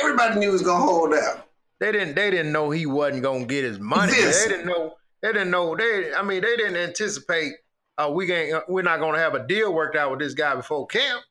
Everybody 0.00 0.34
knew 0.40 0.46
he 0.48 0.52
was 0.52 0.62
gonna 0.62 0.84
hold 0.84 1.14
out. 1.14 1.46
They 1.80 1.92
didn't. 1.92 2.14
They 2.14 2.30
didn't 2.30 2.52
know 2.52 2.70
he 2.70 2.86
wasn't 2.86 3.22
gonna 3.22 3.44
get 3.46 3.64
his 3.64 3.78
money. 3.78 4.12
Listen. 4.12 4.50
They 4.50 4.56
didn't 4.56 4.66
know. 4.66 4.94
They 5.22 5.32
didn't 5.32 5.50
know. 5.50 5.76
They. 5.76 6.12
I 6.14 6.22
mean, 6.22 6.42
they 6.42 6.56
didn't 6.56 6.76
anticipate. 6.76 7.52
Uh, 7.98 8.10
we 8.12 8.30
ain't. 8.32 8.68
We're 8.68 8.82
not 8.82 9.00
gonna 9.00 9.18
have 9.18 9.34
a 9.34 9.46
deal 9.46 9.72
worked 9.72 9.96
out 9.96 10.10
with 10.10 10.20
this 10.20 10.34
guy 10.34 10.54
before 10.54 10.86
camp. 10.86 11.22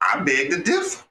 I 0.00 0.20
beg 0.20 0.50
to 0.50 0.62
differ. 0.62 1.04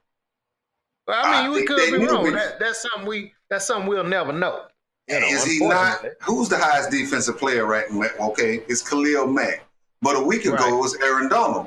I 1.08 1.42
mean, 1.42 1.50
I 1.50 1.54
we 1.54 1.64
could 1.64 1.90
be 1.98 2.06
wrong. 2.06 2.32
That, 2.32 2.58
that's 2.60 2.82
something 2.82 3.08
we. 3.08 3.32
That's 3.48 3.66
something 3.66 3.88
we'll 3.88 4.04
never 4.04 4.32
know. 4.32 4.66
You 5.08 5.18
know, 5.20 5.26
Is 5.26 5.44
he 5.44 5.58
not? 5.66 6.04
Who's 6.22 6.48
the 6.48 6.56
highest 6.58 6.90
defensive 6.90 7.36
player 7.38 7.66
right 7.66 7.90
now? 7.90 8.08
Okay, 8.20 8.62
it's 8.68 8.88
Khalil 8.88 9.26
Mack. 9.26 9.64
But 10.02 10.16
a 10.16 10.20
week 10.22 10.44
ago 10.44 10.54
Right. 10.54 10.72
it 10.72 10.76
was 10.76 10.96
Aaron 11.02 11.28
Donald. 11.28 11.66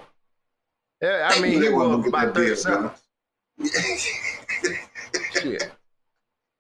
Yeah, 1.02 1.30
I 1.30 1.36
They 1.36 1.42
mean, 1.42 1.62
he 1.62 1.70
was 1.70 2.06
about 2.08 2.34
get 2.34 2.36
thirty 2.36 2.50
that 2.50 2.56
deal, 2.56 2.56
seconds. 2.56 4.10
Shit. 5.34 5.72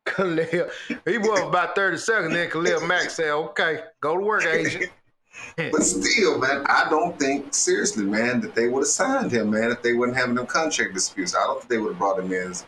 Khalil, 0.05 0.69
he 1.05 1.17
was 1.17 1.39
about 1.41 1.75
thirty 1.75 1.97
seconds. 1.97 2.33
Then 2.33 2.49
Khalil 2.49 2.85
Mack 2.85 3.09
said, 3.09 3.31
"Okay, 3.31 3.79
go 4.01 4.17
to 4.17 4.23
work, 4.23 4.45
agent." 4.45 4.91
but 5.57 5.81
still, 5.81 6.37
man, 6.39 6.65
I 6.67 6.87
don't 6.89 7.17
think 7.17 7.53
seriously, 7.53 8.05
man, 8.05 8.41
that 8.41 8.53
they 8.53 8.67
would 8.67 8.81
have 8.81 8.87
signed 8.87 9.31
him, 9.31 9.49
man, 9.51 9.71
if 9.71 9.81
they 9.81 9.93
wouldn't 9.93 10.17
having 10.17 10.35
them 10.35 10.45
contract 10.45 10.93
disputes. 10.93 11.35
I 11.35 11.43
don't 11.45 11.59
think 11.59 11.69
they 11.69 11.77
would 11.77 11.89
have 11.89 11.97
brought 11.97 12.19
him 12.19 12.31
in 12.31 12.51
as, 12.51 12.65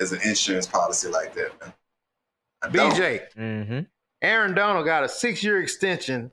as 0.00 0.12
an 0.12 0.20
insurance 0.24 0.66
policy 0.66 1.08
like 1.08 1.34
that, 1.34 1.60
man. 1.60 1.72
I. 2.62 2.68
BJ, 2.68 3.20
Mm-hmm. 3.36 3.80
Aaron 4.22 4.54
Donald 4.54 4.84
got 4.84 5.04
a 5.04 5.08
six-year 5.08 5.62
extension 5.62 6.32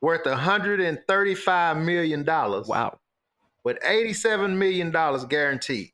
worth 0.00 0.26
hundred 0.26 0.80
and 0.80 0.98
thirty-five 1.06 1.76
million 1.76 2.24
dollars. 2.24 2.66
Wow. 2.66 2.98
with 3.62 3.78
eighty-seven 3.84 4.58
million 4.58 4.90
dollars 4.90 5.24
guaranteed. 5.26 5.92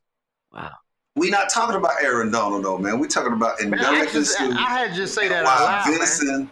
Wow. 0.53 0.71
We 1.16 1.29
not 1.31 1.51
talking 1.51 1.77
about 1.77 1.92
Aaron 2.03 2.31
Donald, 2.31 2.64
though, 2.64 2.79
man. 2.79 2.98
We 2.98 3.07
talking 3.09 3.33
about 3.35 3.61
Man, 3.62 3.75
I, 3.75 4.07
Ndamukong 4.07 4.12
just, 4.12 4.40
I, 4.40 4.46
I 4.51 4.79
had 4.79 4.90
to 4.90 4.96
just 4.96 5.14
say 5.14 5.29
that 5.29 5.44
out 5.44 5.59
While 5.59 5.64
loud, 5.66 5.87
man. 5.88 5.98
Vincent 5.98 6.51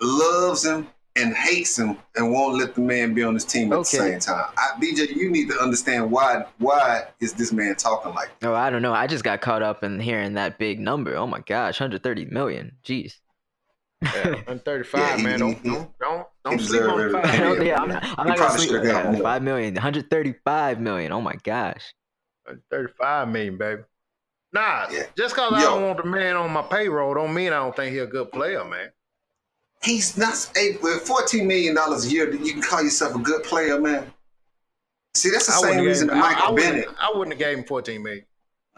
loves 0.00 0.64
him 0.64 0.88
and 1.16 1.34
hates 1.34 1.78
him 1.78 1.96
and 2.16 2.32
won't 2.32 2.56
let 2.58 2.74
the 2.74 2.80
man 2.80 3.14
be 3.14 3.22
on 3.22 3.34
his 3.34 3.44
team 3.44 3.72
at 3.72 3.78
Okay. 3.78 3.98
the 3.98 4.04
same 4.04 4.18
time. 4.18 4.46
I, 4.56 4.70
BJ, 4.80 5.14
you 5.14 5.30
need 5.30 5.48
to 5.50 5.60
understand 5.60 6.10
why. 6.10 6.44
Why 6.58 7.04
is 7.20 7.34
this 7.34 7.52
man 7.52 7.76
talking 7.76 8.12
like? 8.14 8.30
that? 8.40 8.48
Oh, 8.48 8.54
I 8.54 8.70
don't 8.70 8.82
know. 8.82 8.92
I 8.92 9.06
just 9.06 9.22
got 9.22 9.40
caught 9.40 9.62
up 9.62 9.84
in 9.84 10.00
hearing 10.00 10.34
that 10.34 10.58
big 10.58 10.80
number. 10.80 11.16
Oh 11.16 11.26
my 11.28 11.40
gosh, 11.40 11.78
130 11.80 12.26
million. 12.26 12.72
Jeez. 12.84 13.14
Yeah, 14.02 14.36
I'm 14.48 14.58
35, 14.60 15.00
Yeah, 15.00 15.16
he- 15.18 15.22
man. 15.22 15.38
Don't 15.38 15.54
he- 15.62 15.68
don't 15.68 15.90
don't, 16.00 16.26
don't 16.44 16.58
sleep 16.60 16.82
on 16.82 17.12
five. 17.12 17.22
penny. 17.24 17.56
Yeah, 17.56 17.62
yeah, 17.62 17.80
I'm 17.80 17.88
not, 17.88 18.04
I'm 18.18 18.26
not 18.26 18.38
gonna 18.38 18.58
sleep. 18.58 18.70
should've 18.70 18.86
Yeah. 18.86 19.16
Five 19.20 19.42
million, 19.42 19.74
135 19.74 20.80
million. 20.80 21.12
Oh 21.12 21.20
my 21.20 21.34
gosh. 21.44 21.92
35 22.70 23.28
million, 23.28 23.56
baby. 23.58 23.82
Nah, 24.52 24.88
Yeah. 24.90 25.04
just 25.16 25.34
cause 25.36 25.52
I 25.52 25.60
don't 25.62 25.84
want 25.84 25.98
the 26.02 26.08
man 26.08 26.36
on 26.36 26.50
my 26.50 26.62
payroll 26.62 27.14
don't 27.14 27.32
mean 27.32 27.52
I 27.52 27.56
don't 27.58 27.74
think 27.74 27.92
he 27.92 27.98
a 27.98 28.06
good 28.06 28.32
player, 28.32 28.64
man. 28.64 28.90
He's 29.82 30.16
not. 30.16 30.50
Hey, 30.54 30.76
with 30.82 31.02
fourteen 31.06 31.46
million 31.46 31.74
dollars 31.74 32.06
a 32.06 32.08
year, 32.10 32.30
you 32.34 32.52
can 32.52 32.60
call 32.62 32.82
yourself 32.82 33.14
a 33.14 33.18
good 33.18 33.42
player, 33.44 33.80
man. 33.80 34.12
See, 35.14 35.30
that's 35.30 35.46
the 35.46 35.52
I 35.66 35.70
same 35.72 35.84
reason 35.84 36.08
that 36.08 36.14
him, 36.16 36.22
I, 36.22 36.26
I 36.26 36.32
Michael 36.34 36.54
wouldn't, 36.54 36.72
Bennett. 36.72 36.88
I 37.00 37.10
wouldn't 37.14 37.32
have 37.32 37.38
gave 37.38 37.58
him 37.58 37.64
14 37.64 38.02
million. 38.02 38.24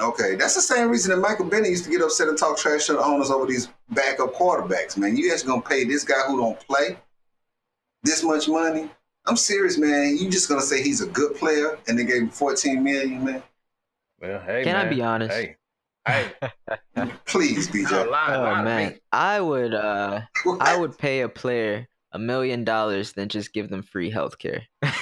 Okay, 0.00 0.34
that's 0.36 0.54
the 0.54 0.62
same 0.62 0.88
reason 0.88 1.10
that 1.10 1.20
Michael 1.20 1.44
Bennett 1.46 1.70
used 1.70 1.84
to 1.84 1.90
get 1.90 2.00
upset 2.00 2.28
and 2.28 2.38
talk 2.38 2.56
trash 2.56 2.86
to 2.86 2.94
the 2.94 3.02
owners 3.04 3.30
over 3.30 3.46
these 3.46 3.68
backup 3.90 4.34
quarterbacks. 4.34 4.96
Man, 4.96 5.16
you 5.16 5.28
guys 5.30 5.42
gonna 5.42 5.60
pay 5.60 5.84
this 5.84 6.04
guy 6.04 6.20
who 6.26 6.38
don't 6.38 6.58
play 6.60 6.98
this 8.02 8.22
much 8.22 8.48
money? 8.48 8.90
I'm 9.26 9.36
serious, 9.36 9.78
man. 9.78 10.16
You 10.16 10.30
just 10.30 10.48
gonna 10.48 10.62
say 10.62 10.82
he's 10.82 11.00
a 11.02 11.06
good 11.06 11.34
player 11.36 11.78
and 11.88 11.98
they 11.98 12.04
gave 12.04 12.22
him 12.22 12.30
14 12.30 12.82
million, 12.82 13.24
man? 13.24 13.42
Well, 14.20 14.40
hey, 14.40 14.64
Can 14.64 14.76
I 14.76 14.88
be 14.88 15.02
honest? 15.02 15.34
Hey, 15.34 15.56
hey, 16.06 16.32
Please, 17.26 17.68
BJ. 17.68 17.90
lie, 17.90 18.36
lie 18.36 18.60
Oh 18.60 18.64
man. 18.64 18.98
I 19.12 19.40
would 19.40 19.74
uh 19.74 20.22
I 20.60 20.76
would 20.76 20.98
pay 20.98 21.20
a 21.20 21.28
player 21.28 21.88
a 22.12 22.18
million 22.18 22.64
dollars 22.64 23.12
than 23.12 23.28
just 23.28 23.52
give 23.52 23.70
them 23.70 23.82
free 23.82 24.10
health 24.10 24.38
care. 24.38 24.62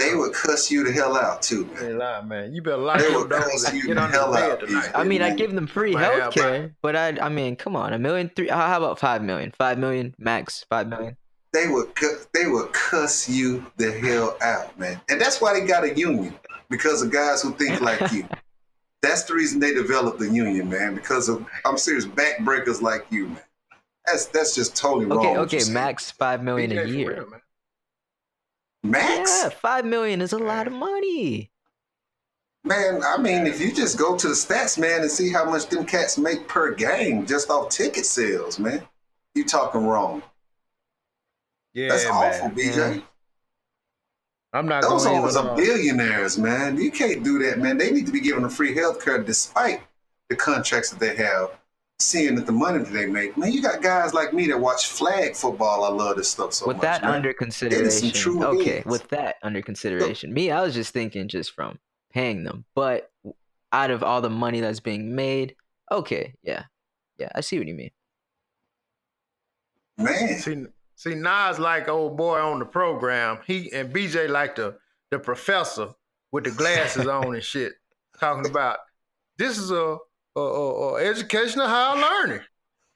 They 0.00 0.14
would 0.14 0.34
cuss 0.34 0.70
you 0.70 0.84
the 0.84 0.92
hell 0.92 1.16
out 1.16 1.42
too, 1.42 1.64
man. 1.66 1.76
Hey, 1.76 1.92
lie, 1.94 2.20
man. 2.22 2.52
You 2.52 2.60
better 2.60 2.76
lock 2.76 2.98
They 2.98 3.08
your 3.08 3.20
would 3.20 3.30
doors 3.30 3.44
cuss 3.44 3.68
and 3.68 3.78
you 3.78 3.86
get 3.86 3.94
the 3.94 4.06
hell 4.08 4.32
the 4.32 4.36
bed 4.38 4.50
out, 4.50 4.60
tonight. 4.60 4.90
I 4.94 5.04
mean, 5.04 5.22
I 5.22 5.34
give 5.34 5.54
them 5.54 5.66
free 5.66 5.92
Might 5.92 6.02
health 6.02 6.34
care, 6.34 6.74
but 6.82 6.96
I 6.96 7.16
I 7.20 7.28
mean, 7.28 7.56
come 7.56 7.76
on, 7.76 7.92
a 7.92 7.98
million 7.98 8.30
three. 8.34 8.48
How 8.48 8.76
about 8.76 8.98
five 8.98 9.22
million? 9.22 9.52
Five 9.56 9.78
million 9.78 10.14
max. 10.18 10.66
Five 10.68 10.88
million. 10.88 11.16
They 11.52 11.68
would 11.68 11.94
cu- 11.94 12.18
they 12.34 12.46
would 12.46 12.72
cuss 12.72 13.28
you 13.28 13.64
the 13.76 13.92
hell 13.92 14.36
out, 14.42 14.76
man. 14.78 15.00
And 15.08 15.20
that's 15.20 15.40
why 15.40 15.58
they 15.58 15.64
got 15.64 15.84
a 15.84 15.96
union 15.96 16.34
because 16.68 17.00
of 17.00 17.10
guys 17.12 17.40
who 17.40 17.52
think 17.52 17.80
like 17.80 18.00
you. 18.12 18.28
That's 19.02 19.24
the 19.24 19.34
reason 19.34 19.60
they 19.60 19.72
developed 19.74 20.18
the 20.18 20.28
union, 20.28 20.68
man. 20.68 20.94
Because 20.94 21.28
of 21.28 21.46
I'm 21.64 21.78
serious 21.78 22.06
backbreakers 22.06 22.80
like 22.82 23.06
you, 23.10 23.28
man. 23.28 23.40
That's 24.06 24.26
that's 24.26 24.54
just 24.54 24.76
totally 24.76 25.06
wrong. 25.06 25.36
Okay, 25.38 25.56
okay, 25.58 25.70
max 25.70 26.10
five 26.10 26.42
million 26.42 26.70
BJ 26.70 26.84
a 26.84 26.88
year. 26.88 27.14
real, 27.14 27.30
man. 27.30 27.40
Max, 28.82 29.42
Yeah, 29.42 29.48
five 29.50 29.84
million 29.84 30.20
is 30.20 30.32
a 30.32 30.38
lot 30.38 30.66
of 30.66 30.72
money. 30.72 31.50
man. 32.64 33.02
I 33.04 33.16
mean, 33.16 33.46
if 33.46 33.60
you 33.60 33.72
just 33.72 33.98
go 33.98 34.16
to 34.16 34.28
the 34.28 34.34
stats, 34.34 34.78
man, 34.78 35.02
and 35.02 35.10
see 35.10 35.32
how 35.32 35.44
much 35.44 35.66
them 35.66 35.84
cats 35.84 36.18
make 36.18 36.46
per 36.48 36.72
game 36.74 37.26
just 37.26 37.50
off 37.50 37.68
ticket 37.70 38.06
sales, 38.06 38.58
man, 38.58 38.82
you 39.34 39.44
talking 39.44 39.84
wrong. 39.84 40.22
Yeah, 41.74 41.88
That's 41.90 42.04
man. 42.04 42.12
awful, 42.14 42.50
BJ. 42.50 43.02
I'm 44.52 44.66
not 44.66 44.82
Those 44.82 45.04
going 45.04 45.18
owners 45.18 45.36
are 45.36 45.54
billionaires, 45.56 46.38
man. 46.38 46.78
You 46.78 46.90
can't 46.90 47.22
do 47.22 47.38
that, 47.40 47.58
man. 47.58 47.76
They 47.76 47.90
need 47.90 48.06
to 48.06 48.12
be 48.12 48.20
given 48.20 48.44
a 48.44 48.50
free 48.50 48.74
health 48.74 49.04
care 49.04 49.22
despite 49.22 49.82
the 50.28 50.36
contracts 50.36 50.90
that 50.90 51.00
they 51.00 51.14
have, 51.16 51.50
seeing 51.98 52.34
that 52.36 52.46
the 52.46 52.52
money 52.52 52.78
that 52.78 52.92
they 52.92 53.06
make. 53.06 53.36
Man, 53.36 53.52
you 53.52 53.60
got 53.60 53.82
guys 53.82 54.14
like 54.14 54.32
me 54.32 54.46
that 54.48 54.58
watch 54.58 54.86
flag 54.86 55.34
football. 55.34 55.84
I 55.84 55.88
love 55.88 56.16
this 56.16 56.30
stuff 56.30 56.54
so 56.54 56.66
with 56.66 56.76
much. 56.78 56.82
that 56.82 57.02
man. 57.02 57.14
under 57.14 57.32
consideration, 57.32 58.10
true 58.12 58.42
okay, 58.44 58.76
needs. 58.76 58.86
with 58.86 59.08
that 59.08 59.36
under 59.42 59.60
consideration, 59.62 60.32
me, 60.32 60.50
I 60.50 60.62
was 60.62 60.74
just 60.74 60.92
thinking 60.92 61.28
just 61.28 61.52
from 61.52 61.78
paying 62.12 62.44
them, 62.44 62.64
but 62.74 63.10
out 63.72 63.90
of 63.90 64.02
all 64.02 64.20
the 64.20 64.30
money 64.30 64.60
that's 64.60 64.80
being 64.80 65.14
made, 65.14 65.54
okay, 65.92 66.32
yeah, 66.42 66.64
yeah, 67.18 67.28
I 67.34 67.40
see 67.40 67.58
what 67.58 67.68
you 67.68 67.74
mean. 67.74 67.90
man, 69.98 70.38
See, 70.38 70.66
see, 70.96 71.14
Nas 71.14 71.58
like 71.58 71.88
old 71.88 72.16
boy 72.16 72.38
on 72.40 72.58
the 72.58 72.64
program. 72.64 73.38
He 73.46 73.70
and 73.72 73.94
BJ 73.94 74.28
like 74.28 74.56
the 74.56 74.76
the 75.10 75.18
professor 75.18 75.90
with 76.32 76.44
the 76.44 76.50
glasses 76.50 77.06
on 77.06 77.34
and 77.34 77.44
shit, 77.44 77.74
talking 78.20 78.50
about 78.50 78.78
this 79.38 79.58
is 79.58 79.70
a, 79.70 79.98
a, 80.36 80.40
a, 80.40 80.94
a 80.96 81.08
educational 81.08 81.68
higher 81.68 81.96
learning. 82.00 82.40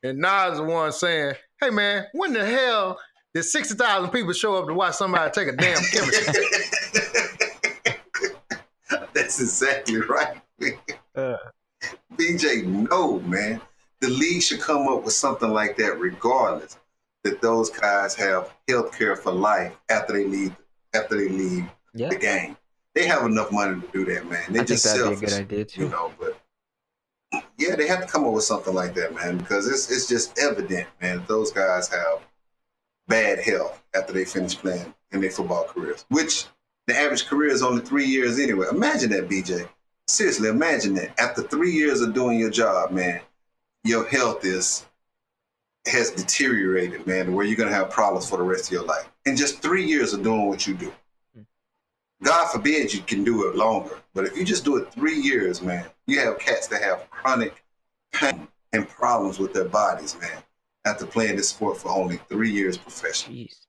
And 0.02 0.18
Nas 0.18 0.56
the 0.56 0.64
one 0.64 0.92
saying, 0.92 1.34
"Hey 1.60 1.70
man, 1.70 2.06
when 2.12 2.32
the 2.32 2.44
hell 2.44 2.98
did 3.34 3.44
sixty 3.44 3.74
thousand 3.74 4.10
people 4.10 4.32
show 4.32 4.56
up 4.56 4.66
to 4.66 4.74
watch 4.74 4.96
somebody 4.96 5.30
take 5.30 5.48
a 5.48 5.56
damn 5.56 5.76
chemistry?" 5.92 6.44
That's 9.12 9.40
exactly 9.40 10.00
right. 10.00 10.40
Uh. 11.14 11.36
BJ, 12.16 12.64
no, 12.66 13.20
man. 13.20 13.60
The 14.00 14.08
league 14.08 14.42
should 14.42 14.60
come 14.60 14.88
up 14.88 15.04
with 15.04 15.12
something 15.12 15.50
like 15.50 15.76
that, 15.76 16.00
regardless 16.00 16.78
that 17.24 17.40
those 17.42 17.70
guys 17.70 18.14
have 18.14 18.52
health 18.68 18.96
care 18.96 19.16
for 19.16 19.32
life 19.32 19.76
after 19.88 20.12
they 20.12 20.24
leave 20.24 20.54
after 20.94 21.16
they 21.16 21.28
leave 21.28 21.66
Yeah, 21.94 22.08
the 22.08 22.16
game. 22.16 22.56
They 22.94 23.06
have 23.06 23.24
enough 23.24 23.52
money 23.52 23.80
to 23.80 23.86
do 23.92 24.04
that, 24.12 24.28
man. 24.28 24.42
I 24.48 24.52
think 24.52 24.66
just 24.68 24.84
that'd 24.84 25.00
selfish, 25.00 25.20
be 25.20 25.26
a 25.26 25.28
good 25.28 25.40
idea 25.40 25.64
too. 25.64 25.82
you 25.82 25.88
know. 25.90 26.12
But 26.18 26.40
yeah, 27.56 27.76
they 27.76 27.86
have 27.86 28.00
to 28.00 28.06
come 28.06 28.24
up 28.24 28.32
with 28.32 28.44
something 28.44 28.74
like 28.74 28.94
that, 28.94 29.14
man, 29.14 29.38
because 29.38 29.68
it's 29.68 29.90
it's 29.90 30.08
just 30.08 30.38
evident, 30.38 30.88
man. 31.00 31.18
that 31.18 31.28
Those 31.28 31.52
guys 31.52 31.88
have 31.88 32.20
bad 33.06 33.38
health 33.40 33.82
after 33.94 34.12
they 34.12 34.24
finish 34.24 34.56
playing 34.56 34.92
in 35.12 35.20
their 35.20 35.30
football 35.30 35.64
careers, 35.68 36.04
which 36.08 36.46
the 36.86 36.96
average 36.96 37.26
career 37.26 37.50
is 37.50 37.62
only 37.62 37.82
three 37.84 38.06
years 38.06 38.38
anyway. 38.38 38.66
Imagine 38.70 39.10
that, 39.10 39.28
BJ. 39.28 39.68
Seriously, 40.08 40.48
imagine 40.48 40.94
that. 40.94 41.18
After 41.20 41.42
three 41.42 41.70
years 41.72 42.00
of 42.00 42.14
doing 42.14 42.38
your 42.38 42.50
job, 42.50 42.90
man, 42.90 43.20
your 43.84 44.06
health 44.08 44.44
is 44.44 44.86
has 45.86 46.10
deteriorated, 46.10 47.06
man, 47.06 47.34
where 47.34 47.44
you're 47.44 47.56
gonna 47.56 47.70
have 47.72 47.90
problems 47.90 48.28
for 48.28 48.36
the 48.36 48.42
rest 48.42 48.66
of 48.66 48.72
your 48.72 48.84
life. 48.84 49.08
In 49.26 49.36
just 49.36 49.62
three 49.62 49.84
years 49.84 50.12
of 50.12 50.22
doing 50.22 50.46
what 50.46 50.66
you 50.66 50.74
do. 50.74 50.92
Hmm. 51.34 51.42
God 52.22 52.50
forbid 52.50 52.92
you 52.92 53.00
can 53.02 53.24
do 53.24 53.48
it 53.48 53.56
longer. 53.56 53.98
But 54.14 54.26
if 54.26 54.36
you 54.36 54.44
just 54.44 54.64
do 54.64 54.76
it 54.76 54.92
three 54.92 55.18
years, 55.18 55.62
man, 55.62 55.86
you 56.06 56.20
have 56.20 56.38
cats 56.38 56.66
that 56.68 56.82
have 56.82 57.08
chronic 57.10 57.62
pain 58.12 58.48
and 58.72 58.88
problems 58.88 59.38
with 59.38 59.52
their 59.52 59.64
bodies, 59.64 60.16
man, 60.20 60.42
after 60.84 61.06
playing 61.06 61.36
this 61.36 61.48
sport 61.48 61.78
for 61.78 61.90
only 61.90 62.18
three 62.28 62.50
years 62.50 62.76
professionally. 62.76 63.44
Jeez. 63.44 63.66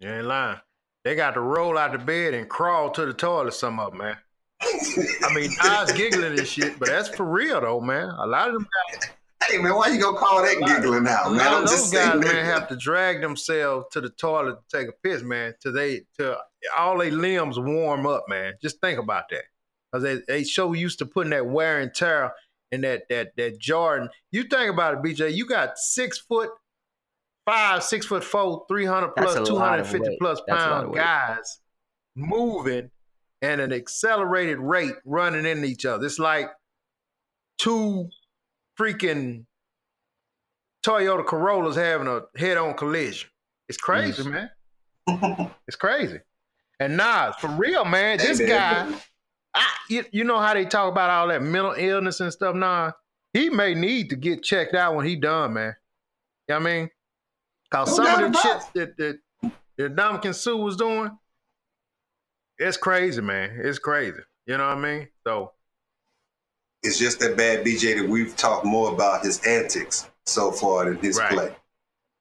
You 0.00 0.08
ain't 0.10 0.26
lying. 0.26 0.60
They 1.04 1.14
got 1.14 1.32
to 1.34 1.40
roll 1.40 1.78
out 1.78 1.92
the 1.92 1.98
bed 1.98 2.34
and 2.34 2.48
crawl 2.48 2.90
to 2.90 3.06
the 3.06 3.12
toilet. 3.12 3.54
Some 3.54 3.80
of 3.80 3.90
them, 3.90 3.98
man. 3.98 4.16
I 4.62 5.34
mean, 5.34 5.50
Nas 5.64 5.92
giggling 5.92 6.38
and 6.38 6.46
shit, 6.46 6.78
but 6.78 6.88
that's 6.88 7.08
for 7.08 7.24
real 7.24 7.60
though, 7.60 7.80
man. 7.80 8.10
A 8.18 8.26
lot 8.26 8.48
of 8.48 8.54
them 8.54 8.66
guys, 8.92 9.10
Hey 9.50 9.58
man, 9.58 9.74
why 9.74 9.88
you 9.88 10.00
gonna 10.00 10.16
call 10.16 10.42
that 10.42 10.62
giggling 10.66 11.06
a 11.06 11.10
out, 11.10 11.32
man? 11.32 11.40
I'm 11.40 11.62
of 11.64 11.68
those 11.68 11.80
just 11.80 11.92
guys, 11.92 12.08
saying. 12.08 12.20
man, 12.20 12.44
have 12.44 12.68
to 12.68 12.76
drag 12.76 13.20
themselves 13.20 13.86
to 13.92 14.00
the 14.00 14.10
toilet 14.10 14.56
to 14.70 14.78
take 14.78 14.88
a 14.88 14.92
piss, 15.02 15.22
man. 15.22 15.54
To 15.62 15.72
they 15.72 16.02
to 16.18 16.38
all 16.78 16.98
their 16.98 17.10
limbs 17.10 17.58
warm 17.58 18.06
up, 18.06 18.26
man. 18.28 18.54
Just 18.62 18.80
think 18.80 18.98
about 18.98 19.24
that, 19.30 19.44
because 19.90 20.04
they 20.04 20.22
they 20.28 20.44
so 20.44 20.72
used 20.72 21.00
to 21.00 21.06
putting 21.06 21.30
that 21.30 21.46
wear 21.46 21.80
and 21.80 21.92
tear 21.92 22.32
in 22.70 22.82
that 22.82 23.02
that 23.10 23.32
that 23.36 23.58
Jordan. 23.58 24.08
You 24.30 24.44
think 24.44 24.72
about 24.72 24.94
it, 24.94 25.02
BJ. 25.02 25.34
You 25.34 25.46
got 25.46 25.78
six 25.78 26.18
foot 26.18 26.50
five, 27.44 27.82
six 27.82 28.06
foot 28.06 28.22
four, 28.22 28.64
three 28.68 28.86
hundred 28.86 29.16
plus, 29.16 29.48
two 29.48 29.58
hundred 29.58 29.86
fifty 29.86 30.16
plus 30.20 30.40
plus, 30.46 30.60
a 30.60 30.60
two 30.60 30.60
lot 30.60 30.60
hundred 30.60 30.60
of 30.60 30.60
fifty 30.60 30.60
weight. 30.60 30.60
plus 30.60 30.60
That's 30.60 30.62
a 30.62 30.70
lot 30.70 30.82
pound 30.84 30.94
guys 30.94 31.58
moving 32.14 32.90
at 33.42 33.58
an 33.58 33.72
accelerated 33.72 34.58
rate, 34.58 34.94
running 35.04 35.44
into 35.44 35.64
each 35.66 35.86
other. 35.86 36.06
It's 36.06 36.20
like 36.20 36.50
two 37.58 38.10
freaking 38.80 39.44
Toyota 40.84 41.26
Corollas 41.26 41.76
having 41.76 42.06
a 42.06 42.22
head-on 42.38 42.74
collision. 42.74 43.28
It's 43.68 43.78
crazy, 43.78 44.28
man. 44.28 44.50
It's 45.66 45.76
crazy. 45.76 46.18
And 46.78 46.96
Nas, 46.96 47.34
for 47.40 47.48
real, 47.48 47.84
man, 47.84 48.18
Hey, 48.18 48.26
this 48.26 48.38
man. 48.38 48.48
guy, 48.48 48.98
I, 49.54 49.66
you, 49.88 50.04
you 50.12 50.24
know 50.24 50.38
how 50.38 50.54
they 50.54 50.64
talk 50.64 50.90
about 50.90 51.10
all 51.10 51.28
that 51.28 51.42
mental 51.42 51.74
illness 51.76 52.20
and 52.20 52.32
stuff, 52.32 52.54
Nas? 52.54 52.92
He 53.32 53.50
may 53.50 53.74
need 53.74 54.10
to 54.10 54.16
get 54.16 54.42
checked 54.42 54.74
out 54.74 54.94
when 54.94 55.06
he 55.06 55.16
done, 55.16 55.54
man. 55.54 55.74
You 56.48 56.54
know 56.54 56.60
what 56.60 56.68
I 56.70 56.74
mean? 56.74 56.90
Cause 57.70 57.94
some 57.96 58.06
of 58.06 58.32
the 58.32 58.38
shit 58.38 58.62
that 58.74 58.96
that, 58.96 59.52
that 59.76 59.96
Ndamukong 59.96 60.34
Suh 60.34 60.56
was 60.56 60.76
doing, 60.76 61.10
it's 62.58 62.76
crazy, 62.76 63.20
man. 63.20 63.60
It's 63.62 63.78
crazy. 63.78 64.20
You 64.46 64.56
know 64.58 64.66
what 64.68 64.78
I 64.78 64.80
mean? 64.80 65.08
So 65.26 65.52
It's 66.82 66.98
just 66.98 67.20
that 67.20 67.36
bad 67.36 67.64
BJ 67.64 68.00
that 68.00 68.08
we've 68.08 68.34
talked 68.36 68.64
more 68.64 68.92
about 68.92 69.22
his 69.24 69.44
antics 69.46 70.08
so 70.26 70.50
far 70.50 70.86
than 70.86 70.96
his 70.98 71.18
Right. 71.18 71.32
play. 71.32 71.56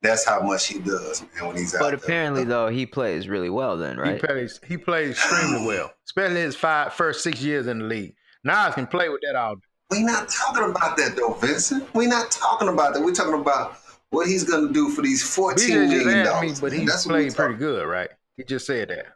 That's 0.01 0.25
how 0.25 0.39
much 0.41 0.67
he 0.67 0.79
does, 0.79 1.23
man, 1.35 1.47
when 1.47 1.57
he's 1.57 1.75
out 1.75 1.79
But 1.81 1.89
there. 1.89 1.95
apparently, 1.97 2.45
though, 2.45 2.69
he 2.69 2.85
plays 2.85 3.27
really 3.27 3.49
well. 3.49 3.75
Then, 3.77 3.97
right? 3.97 4.13
he 4.15 4.19
plays 4.27 4.59
he 4.65 4.77
plays 4.77 5.11
extremely 5.11 5.65
well, 5.67 5.91
especially 6.07 6.41
his 6.41 6.55
five 6.55 6.93
first 6.93 7.21
six 7.23 7.41
years 7.41 7.67
in 7.67 7.79
the 7.79 7.85
league. 7.85 8.15
Nas 8.45 8.73
can 8.75 8.87
play 8.87 9.09
with 9.09 9.19
that 9.27 9.35
all 9.35 9.55
day. 9.55 9.61
we 9.91 10.03
not 10.03 10.29
talking 10.29 10.69
about 10.69 10.95
that 10.97 11.15
though, 11.17 11.33
Vincent. 11.33 11.93
We're 11.93 12.07
not 12.07 12.31
talking 12.31 12.69
about 12.69 12.93
that. 12.93 13.03
We're 13.03 13.13
talking 13.13 13.33
about 13.39 13.77
what 14.11 14.27
he's 14.27 14.45
gonna 14.45 14.71
do 14.71 14.89
for 14.89 15.01
these 15.01 15.21
fourteen 15.35 15.69
BJ 15.75 15.89
just 15.91 16.05
million 16.05 16.25
asked 16.27 16.41
me, 16.41 16.47
dollars. 16.47 16.61
but 16.61 16.71
man. 16.71 16.79
he 16.81 16.85
That's 16.85 17.05
played 17.05 17.35
pretty 17.35 17.55
good, 17.55 17.85
right? 17.87 18.09
He 18.37 18.43
just 18.45 18.65
said 18.65 18.87
that. 18.89 19.07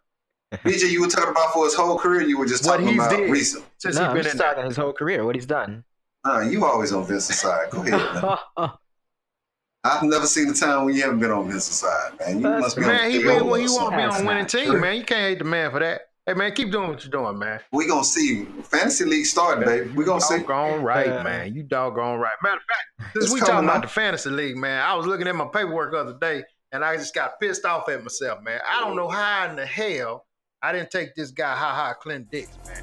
BJ, 0.64 0.92
you 0.92 1.02
were 1.02 1.08
talking 1.08 1.30
about 1.32 1.54
for 1.54 1.66
his 1.66 1.74
whole 1.76 1.98
career. 1.98 2.22
You 2.22 2.38
were 2.38 2.46
just 2.46 2.66
What 2.66 2.78
talking 2.78 2.88
he's 2.94 2.98
about 2.98 3.18
did. 3.18 3.30
recent. 3.30 3.66
Since 3.80 3.96
no, 3.96 4.02
he 4.02 4.08
I'm 4.08 4.14
been 4.14 4.24
just 4.24 4.36
in 4.36 4.38
there. 4.40 4.48
talking 4.50 4.66
his 4.66 4.76
whole 4.78 4.94
career. 4.94 5.26
What 5.26 5.36
he's 5.36 5.46
done. 5.46 5.84
Nah, 6.26 6.42
you 6.42 6.64
always 6.66 6.94
on 6.94 7.06
Vincent's 7.06 7.42
side. 7.42 7.70
Go 7.72 7.82
ahead, 7.82 8.24
man. 8.24 8.70
I've 9.86 10.04
never 10.04 10.26
seen 10.26 10.50
a 10.50 10.54
time 10.54 10.86
when 10.86 10.96
you 10.96 11.02
haven't 11.02 11.20
been 11.20 11.32
on 11.32 11.44
Vincent's 11.50 11.80
side, 11.82 12.12
man. 12.20 12.38
You 12.38 12.44
That's 12.44 12.62
must 12.62 12.76
be 12.78 12.84
Man, 12.84 13.04
on 13.06 13.12
he 13.12 13.18
the 13.18 13.24
been 13.26 13.48
when 13.48 13.62
you 13.62 13.68
field 13.68 13.80
or 13.82 13.84
want 13.84 13.94
to 13.94 13.98
be 13.98 14.04
on 14.04 14.22
a 14.22 14.28
winning 14.28 14.46
team, 14.46 14.66
true. 14.72 14.80
man. 14.80 14.96
You 14.96 15.04
can't 15.04 15.20
hate 15.22 15.40
the 15.40 15.44
man 15.46 15.72
for 15.72 15.80
that. 15.80 16.02
Hey 16.26 16.36
man, 16.36 16.54
keep 16.54 16.72
doing 16.72 16.88
what 16.88 17.04
you're 17.04 17.12
doing, 17.12 17.38
man. 17.38 17.60
We 17.74 17.86
gonna 17.86 18.06
see 18.06 18.46
fantasy 18.64 19.04
league 19.04 19.26
starting, 19.26 19.66
baby. 19.66 19.90
We 19.90 20.06
gonna 20.06 20.22
see. 20.22 20.38
Doggone 20.38 20.82
right, 20.82 21.08
Uh, 21.10 21.22
man. 21.22 21.54
You 21.54 21.64
doggone 21.64 22.18
right. 22.18 22.32
Matter 22.42 22.56
of 22.56 22.62
fact, 22.64 23.12
since 23.14 23.26
It's 23.26 23.34
we 23.34 23.42
talking 23.42 23.56
coming 23.56 23.70
about 23.70 23.82
the 23.82 23.90
fantasy 23.90 24.30
league, 24.30 24.56
man, 24.56 24.82
I 24.82 24.96
was 24.96 25.06
looking 25.06 25.28
at 25.28 25.36
my 25.36 25.48
paperwork 25.48 25.92
the 25.92 25.98
other 25.98 26.18
day, 26.22 26.46
and 26.72 26.86
I 26.86 26.96
just 26.96 27.14
got 27.14 27.42
pissed 27.42 27.66
off 27.66 27.90
at 27.90 28.02
myself, 28.02 28.42
man. 28.42 28.62
I 28.66 28.80
don't 28.80 28.96
know 28.96 29.10
how 29.10 29.50
in 29.50 29.58
the 29.58 29.66
hell 29.66 30.26
I 30.66 30.72
didn't 30.72 30.92
take 30.92 31.14
this 31.14 31.30
guy, 31.32 31.54
ha 31.56 31.74
ha, 31.74 31.94
Clint 31.94 32.32
Dix, 32.32 32.48
man. 32.66 32.82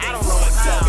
I 0.00 0.12
don't 0.12 0.22
know 0.22 0.36
how. 0.52 0.80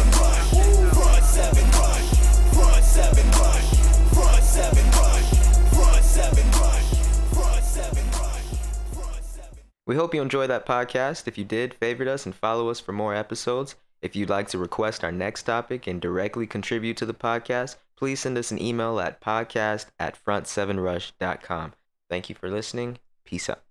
Front 0.92 1.24
seven 1.24 1.72
rush, 1.72 2.12
front 2.52 2.84
seven 2.84 3.32
rush, 3.32 3.72
front 4.12 4.44
seven 4.44 4.86
rush, 4.92 5.30
front 5.72 6.04
seven 6.04 6.46
rush, 6.52 6.90
front 7.32 7.64
seven 7.64 8.06
rush, 8.12 8.46
front 8.94 9.24
seven. 9.24 9.60
We 9.88 9.96
hope 9.96 10.14
you 10.14 10.22
enjoyed 10.22 10.50
that 10.50 10.66
podcast. 10.66 11.28
If 11.30 11.38
you 11.38 11.46
did, 11.46 11.74
favorite 11.76 12.10
us 12.10 12.26
and 12.26 12.36
follow 12.36 12.70
us 12.70 12.82
for 12.82 12.92
more 12.92 13.16
episodes. 13.16 13.76
If 14.02 14.16
you'd 14.16 14.30
like 14.30 14.50
to 14.50 14.58
request 14.58 15.04
our 15.04 15.12
next 15.12 15.44
topic 15.44 15.88
and 15.88 16.02
directly 16.02 16.46
contribute 16.46 16.98
to 16.98 17.06
the 17.06 17.14
podcast, 17.14 17.78
please 17.96 18.20
send 18.20 18.38
us 18.38 18.52
an 18.52 18.62
email 18.62 19.00
at 19.00 19.22
podcast 19.22 19.88
at 19.98 20.18
front7rush.com. 20.24 21.74
Thank 22.10 22.30
you 22.30 22.36
for 22.36 22.50
listening. 22.50 23.00
Peace 23.26 23.50
out. 23.50 23.64